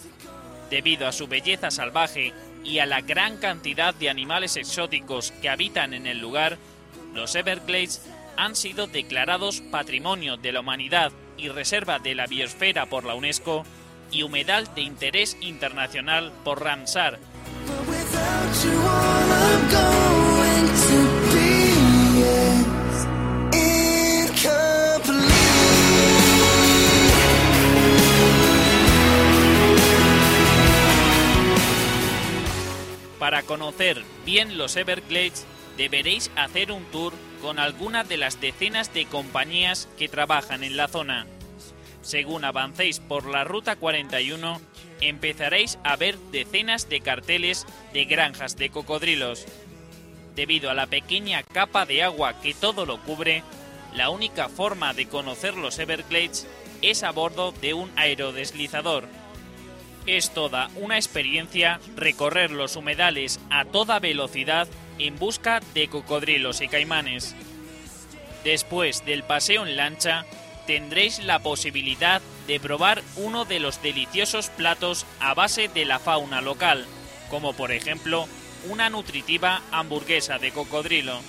Debido 0.70 1.06
a 1.06 1.12
su 1.12 1.28
belleza 1.28 1.70
salvaje 1.70 2.32
y 2.64 2.78
a 2.78 2.86
la 2.86 3.00
gran 3.00 3.36
cantidad 3.36 3.94
de 3.94 4.08
animales 4.08 4.56
exóticos 4.56 5.30
que 5.42 5.48
habitan 5.48 5.92
en 5.92 6.06
el 6.06 6.18
lugar, 6.18 6.58
los 7.14 7.34
Everglades 7.34 8.08
han 8.36 8.56
sido 8.56 8.86
declarados 8.86 9.60
Patrimonio 9.60 10.36
de 10.36 10.52
la 10.52 10.60
Humanidad 10.60 11.12
y 11.36 11.48
Reserva 11.48 11.98
de 11.98 12.14
la 12.14 12.26
Biosfera 12.26 12.86
por 12.86 13.04
la 13.04 13.14
UNESCO 13.14 13.64
y 14.10 14.22
Humedal 14.22 14.72
de 14.74 14.82
Interés 14.82 15.36
Internacional 15.40 16.32
por 16.44 16.62
Ramsar, 16.62 17.18
Para 33.18 33.42
conocer 33.42 34.04
bien 34.24 34.56
los 34.56 34.76
Everglades, 34.76 35.46
deberéis 35.76 36.30
hacer 36.36 36.70
un 36.70 36.84
tour 36.84 37.12
con 37.42 37.58
alguna 37.58 38.04
de 38.04 38.16
las 38.16 38.40
decenas 38.40 38.94
de 38.94 39.06
compañías 39.06 39.88
que 39.98 40.08
trabajan 40.08 40.62
en 40.62 40.76
la 40.76 40.86
zona. 40.86 41.26
Según 42.02 42.44
avancéis 42.44 43.00
por 43.00 43.26
la 43.26 43.42
Ruta 43.42 43.74
41, 43.74 44.60
empezaréis 45.00 45.78
a 45.84 45.96
ver 45.96 46.18
decenas 46.30 46.88
de 46.88 47.00
carteles 47.00 47.66
de 47.92 48.04
granjas 48.04 48.56
de 48.56 48.70
cocodrilos. 48.70 49.46
Debido 50.34 50.70
a 50.70 50.74
la 50.74 50.86
pequeña 50.86 51.42
capa 51.42 51.86
de 51.86 52.02
agua 52.02 52.40
que 52.40 52.54
todo 52.54 52.86
lo 52.86 53.00
cubre, 53.02 53.42
la 53.94 54.10
única 54.10 54.48
forma 54.48 54.92
de 54.92 55.06
conocer 55.06 55.54
los 55.54 55.78
Everglades 55.78 56.46
es 56.82 57.02
a 57.02 57.10
bordo 57.10 57.52
de 57.52 57.74
un 57.74 57.90
aerodeslizador. 57.96 59.04
Es 60.06 60.30
toda 60.30 60.68
una 60.76 60.96
experiencia 60.96 61.80
recorrer 61.96 62.50
los 62.50 62.76
humedales 62.76 63.40
a 63.50 63.64
toda 63.64 63.98
velocidad 63.98 64.68
en 64.98 65.18
busca 65.18 65.60
de 65.74 65.88
cocodrilos 65.88 66.60
y 66.60 66.68
caimanes. 66.68 67.34
Después 68.44 69.04
del 69.04 69.24
paseo 69.24 69.66
en 69.66 69.76
lancha, 69.76 70.24
tendréis 70.66 71.24
la 71.24 71.40
posibilidad 71.40 72.22
de 72.46 72.60
probar 72.60 73.02
uno 73.16 73.44
de 73.44 73.60
los 73.60 73.82
deliciosos 73.82 74.48
platos 74.50 75.06
a 75.20 75.34
base 75.34 75.68
de 75.68 75.84
la 75.84 75.98
fauna 75.98 76.40
local, 76.40 76.86
como 77.30 77.52
por 77.52 77.72
ejemplo 77.72 78.28
una 78.68 78.90
nutritiva 78.90 79.62
hamburguesa 79.70 80.38
de 80.38 80.52
cocodrilo. 80.52 81.20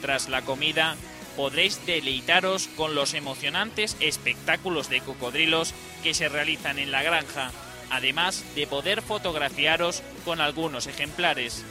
Tras 0.00 0.28
la 0.28 0.42
comida, 0.42 0.96
podréis 1.36 1.84
deleitaros 1.86 2.68
con 2.76 2.94
los 2.94 3.14
emocionantes 3.14 3.96
espectáculos 4.00 4.88
de 4.88 5.00
cocodrilos 5.00 5.74
que 6.02 6.14
se 6.14 6.28
realizan 6.28 6.78
en 6.78 6.92
la 6.92 7.02
granja, 7.02 7.50
además 7.90 8.44
de 8.54 8.66
poder 8.66 9.02
fotografiaros 9.02 10.02
con 10.24 10.40
algunos 10.40 10.86
ejemplares. 10.86 11.64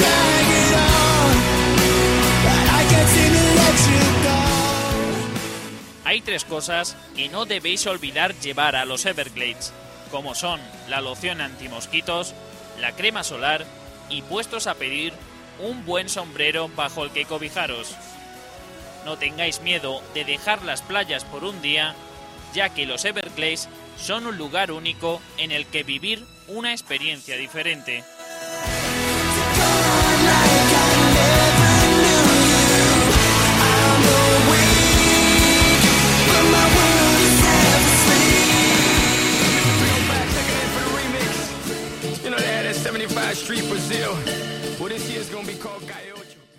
Go. 0.00 0.30
tres 6.20 6.44
cosas 6.44 6.96
que 7.16 7.28
no 7.28 7.44
debéis 7.44 7.86
olvidar 7.86 8.34
llevar 8.36 8.76
a 8.76 8.84
los 8.84 9.06
Everglades, 9.06 9.72
como 10.10 10.34
son 10.34 10.60
la 10.88 11.00
loción 11.00 11.40
antimosquitos, 11.40 12.34
la 12.78 12.92
crema 12.92 13.24
solar 13.24 13.66
y 14.08 14.22
puestos 14.22 14.66
a 14.66 14.74
pedir 14.74 15.12
un 15.60 15.84
buen 15.84 16.08
sombrero 16.08 16.70
bajo 16.76 17.04
el 17.04 17.10
que 17.10 17.24
cobijaros. 17.24 17.96
No 19.04 19.16
tengáis 19.16 19.60
miedo 19.60 20.02
de 20.14 20.24
dejar 20.24 20.62
las 20.62 20.82
playas 20.82 21.24
por 21.24 21.44
un 21.44 21.60
día, 21.62 21.94
ya 22.54 22.68
que 22.68 22.86
los 22.86 23.04
Everglades 23.04 23.68
son 23.96 24.26
un 24.26 24.36
lugar 24.36 24.72
único 24.72 25.20
en 25.38 25.52
el 25.52 25.66
que 25.66 25.82
vivir 25.82 26.24
una 26.48 26.72
experiencia 26.72 27.36
diferente. 27.36 28.04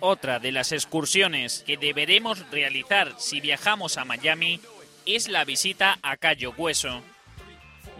Otra 0.00 0.38
de 0.38 0.52
las 0.52 0.72
excursiones 0.72 1.64
que 1.66 1.76
deberemos 1.76 2.48
realizar 2.50 3.14
si 3.18 3.40
viajamos 3.40 3.96
a 3.98 4.04
Miami 4.04 4.60
es 5.06 5.28
la 5.28 5.44
visita 5.44 5.98
a 6.02 6.16
Cayo 6.16 6.52
Hueso. 6.56 7.02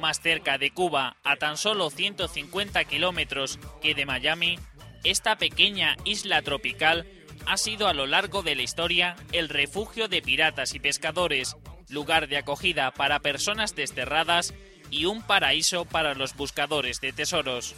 Más 0.00 0.20
cerca 0.20 0.58
de 0.58 0.70
Cuba, 0.72 1.16
a 1.22 1.36
tan 1.36 1.56
solo 1.56 1.90
150 1.90 2.84
kilómetros 2.84 3.58
que 3.80 3.94
de 3.94 4.04
Miami, 4.04 4.58
esta 5.04 5.36
pequeña 5.36 5.96
isla 6.04 6.42
tropical 6.42 7.06
ha 7.46 7.56
sido 7.56 7.88
a 7.88 7.94
lo 7.94 8.06
largo 8.06 8.42
de 8.42 8.54
la 8.54 8.62
historia 8.62 9.16
el 9.32 9.48
refugio 9.48 10.08
de 10.08 10.22
piratas 10.22 10.74
y 10.74 10.78
pescadores, 10.78 11.56
lugar 11.88 12.28
de 12.28 12.36
acogida 12.38 12.90
para 12.92 13.20
personas 13.20 13.74
desterradas 13.74 14.54
y 14.90 15.06
un 15.06 15.22
paraíso 15.22 15.84
para 15.84 16.14
los 16.14 16.36
buscadores 16.36 17.00
de 17.00 17.12
tesoros. 17.12 17.74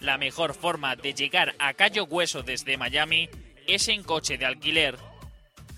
La 0.00 0.18
mejor 0.18 0.54
forma 0.54 0.96
de 0.96 1.14
llegar 1.14 1.54
a 1.58 1.74
Cayo 1.74 2.04
Hueso 2.04 2.42
desde 2.42 2.76
Miami 2.76 3.28
es 3.66 3.88
en 3.88 4.02
coche 4.02 4.38
de 4.38 4.46
alquiler. 4.46 4.96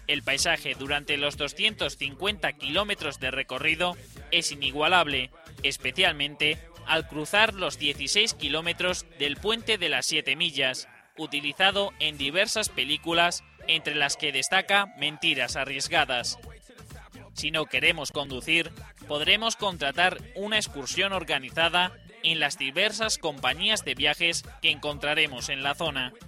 El 0.07 0.23
paisaje 0.23 0.75
durante 0.75 1.17
los 1.17 1.37
250 1.37 2.53
kilómetros 2.55 3.19
de 3.19 3.31
recorrido 3.31 3.97
es 4.31 4.53
inigualable, 4.53 5.31
especialmente 5.63 6.59
al 6.87 7.09
cruzar 7.09 7.55
los 7.55 7.79
16 7.79 8.35
kilómetros 8.35 9.07
del 9.19 9.37
puente 9.37 9.79
de 9.79 9.89
las 9.89 10.07
7 10.07 10.37
millas, 10.37 10.89
utilizado 11.17 11.93
en 11.99 12.19
diversas 12.19 12.69
películas, 12.69 13.43
entre 13.69 13.95
las 13.95 14.17
que 14.17 14.33
destaca 14.33 14.95
Mentiras 14.99 15.57
arriesgadas. 15.57 16.39
Si 17.35 17.51
no 17.51 17.67
queremos 17.67 18.13
conducir, 18.13 18.73
podremos 19.09 19.57
contratar 19.57 20.19
una 20.35 20.57
excursión 20.57 21.13
organizada 21.13 21.93
en 22.23 22.41
las 22.41 22.59
diversas 22.59 23.19
compañías 23.19 23.85
de 23.85 23.95
viajes 23.95 24.45
que 24.61 24.71
encontraremos 24.71 25.49
en 25.49 25.63
la 25.63 25.75
zona. 25.75 26.13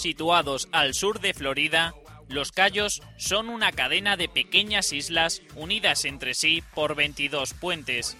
Situados 0.00 0.66
al 0.72 0.94
sur 0.94 1.20
de 1.20 1.34
Florida, 1.34 1.92
los 2.26 2.52
Cayos 2.52 3.02
son 3.18 3.50
una 3.50 3.70
cadena 3.70 4.16
de 4.16 4.30
pequeñas 4.30 4.94
islas 4.94 5.42
unidas 5.56 6.06
entre 6.06 6.32
sí 6.32 6.62
por 6.74 6.94
22 6.94 7.52
puentes. 7.52 8.16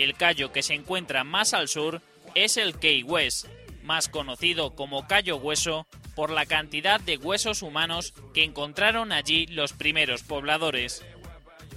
El 0.00 0.16
cayo 0.16 0.50
que 0.50 0.64
se 0.64 0.74
encuentra 0.74 1.22
más 1.22 1.54
al 1.54 1.68
sur 1.68 2.02
es 2.34 2.56
el 2.56 2.80
Key 2.80 3.04
West, 3.04 3.46
más 3.84 4.08
conocido 4.08 4.74
como 4.74 5.06
Cayo 5.06 5.36
Hueso 5.36 5.86
por 6.16 6.30
la 6.30 6.46
cantidad 6.46 6.98
de 6.98 7.16
huesos 7.16 7.62
humanos 7.62 8.12
que 8.34 8.42
encontraron 8.42 9.12
allí 9.12 9.46
los 9.46 9.74
primeros 9.74 10.24
pobladores. 10.24 11.04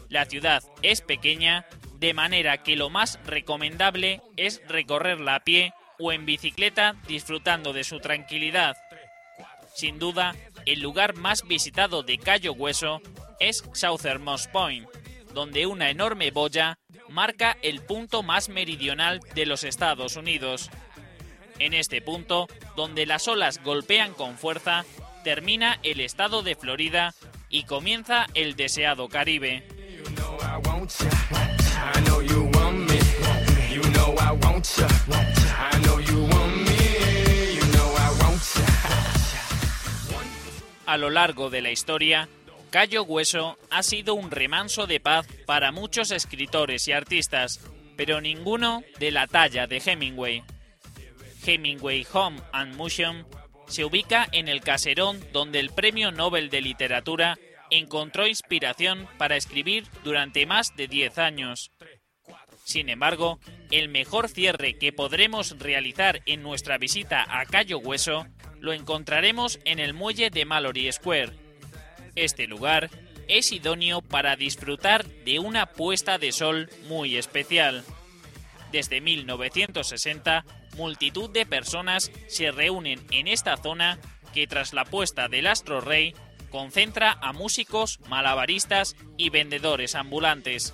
La 0.10 0.26
ciudad 0.26 0.64
es 0.82 1.02
pequeña, 1.02 1.68
de 2.00 2.16
manera 2.16 2.64
que 2.64 2.76
lo 2.76 2.90
más 2.90 3.20
recomendable 3.28 4.24
es 4.36 4.64
recorrerla 4.68 5.36
a 5.36 5.44
pie 5.44 5.76
o 6.00 6.12
en 6.12 6.26
bicicleta 6.26 6.96
disfrutando 7.08 7.72
de 7.72 7.84
su 7.84 8.00
tranquilidad. 8.00 8.76
Sin 9.74 10.00
duda, 10.00 10.36
el 10.66 10.82
lugar 10.82 11.16
más 11.16 11.48
visitado 11.48 12.04
de 12.04 12.18
Cayo 12.18 12.54
Hueso 12.54 13.02
es 13.40 13.64
Southernmost 13.74 14.52
Point, 14.52 14.88
donde 15.34 15.66
una 15.66 15.90
enorme 15.90 16.32
boya 16.32 16.78
marca 17.10 17.58
el 17.62 17.82
punto 17.82 18.24
más 18.24 18.50
meridional 18.50 19.20
de 19.34 19.46
los 19.46 19.64
Estados 19.64 20.16
Unidos. 20.16 20.70
En 21.60 21.74
este 21.74 22.02
punto, 22.02 22.48
donde 22.76 23.06
las 23.06 23.28
olas 23.28 23.64
golpean 23.64 24.14
con 24.14 24.38
fuerza, 24.38 24.86
termina 25.24 25.80
el 25.84 26.00
estado 26.00 26.44
de 26.44 26.56
Florida 26.56 27.14
y 27.50 27.64
comienza 27.64 28.28
el 28.34 28.56
deseado 28.56 29.10
Caribe. 29.10 29.68
A 40.92 40.98
lo 40.98 41.10
largo 41.10 41.50
de 41.50 41.62
la 41.62 41.72
historia, 41.72 42.28
Cayo 42.70 43.04
Hueso 43.04 43.58
ha 43.70 43.82
sido 43.82 44.14
un 44.14 44.30
remanso 44.30 44.88
de 44.88 45.00
paz 45.00 45.26
para 45.46 45.72
muchos 45.72 46.12
escritores 46.12 46.86
y 46.90 46.92
artistas, 46.92 47.62
pero 47.96 48.20
ninguno 48.20 48.84
de 49.00 49.12
la 49.12 49.26
talla 49.26 49.68
de 49.68 49.78
Hemingway. 49.78 50.44
Hemingway 51.46 52.06
Home 52.12 52.42
and 52.52 52.76
Museum 52.76 53.24
se 53.68 53.86
ubica 53.86 54.28
en 54.34 54.50
el 54.50 54.60
caserón 54.60 55.26
donde 55.32 55.62
el 55.62 55.70
Premio 55.70 56.12
Nobel 56.12 56.50
de 56.50 56.60
Literatura 56.60 57.40
encontró 57.70 58.28
inspiración 58.28 59.08
para 59.18 59.38
escribir 59.38 59.88
durante 60.04 60.46
más 60.46 60.76
de 60.76 60.90
10 60.90 61.20
años. 61.20 61.72
Sin 62.66 62.90
embargo, 62.90 63.40
el 63.72 63.88
mejor 63.88 64.28
cierre 64.28 64.78
que 64.78 64.92
podremos 64.92 65.58
realizar 65.58 66.22
en 66.26 66.44
nuestra 66.44 66.78
visita 66.78 67.26
a 67.30 67.46
Cayo 67.46 67.80
Hueso 67.80 68.28
lo 68.62 68.72
encontraremos 68.74 69.60
en 69.66 69.80
el 69.80 69.94
muelle 69.94 70.30
de 70.30 70.46
Mallory 70.46 70.90
Square. 70.92 71.34
Este 72.16 72.48
lugar 72.48 72.90
es 73.28 73.52
idóneo 73.52 74.02
para 74.02 74.36
disfrutar 74.36 75.06
de 75.06 75.40
una 75.40 75.66
puesta 75.66 76.18
de 76.18 76.32
sol 76.32 76.70
muy 76.88 77.18
especial. 77.18 77.84
Desde 78.72 79.02
1960, 79.02 80.46
multitud 80.78 81.30
de 81.30 81.46
personas 81.46 82.12
se 82.28 82.52
reúnen 82.52 83.06
en 83.12 83.28
esta 83.28 83.58
zona 83.58 84.00
que 84.34 84.48
tras 84.48 84.74
la 84.74 84.86
puesta 84.86 85.28
del 85.28 85.48
astro 85.48 85.82
rey 85.82 86.14
concentra 86.50 87.18
a 87.22 87.34
músicos, 87.34 88.00
malabaristas 88.08 88.96
y 89.18 89.30
vendedores 89.30 89.96
ambulantes. 89.96 90.74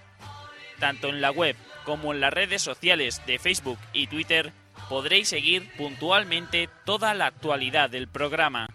Tanto 0.78 1.09
en 1.09 1.20
la 1.20 1.30
web 1.30 1.57
como 1.84 2.12
en 2.12 2.20
las 2.20 2.32
redes 2.32 2.62
sociales 2.62 3.22
de 3.26 3.39
Facebook 3.39 3.78
y 3.93 4.09
Twitter 4.09 4.53
podréis 4.89 5.28
seguir 5.28 5.70
puntualmente 5.76 6.68
toda 6.84 7.14
la 7.14 7.26
actualidad 7.26 7.91
del 7.91 8.09
programa. 8.09 8.68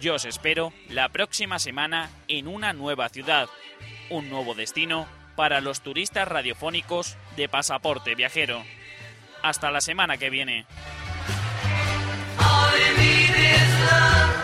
Yo 0.00 0.14
os 0.14 0.24
espero 0.24 0.72
la 0.88 1.08
próxima 1.08 1.58
semana 1.58 2.10
en 2.28 2.48
una 2.48 2.72
nueva 2.72 3.08
ciudad, 3.08 3.48
un 4.10 4.28
nuevo 4.28 4.54
destino 4.54 5.06
para 5.36 5.60
los 5.60 5.80
turistas 5.80 6.28
radiofónicos 6.28 7.16
de 7.36 7.48
Pasaporte 7.48 8.14
Viajero. 8.14 8.62
Hasta 9.42 9.70
la 9.70 9.80
semana 9.80 10.16
que 10.16 10.30
viene. 10.30 10.66
love. 13.86 14.35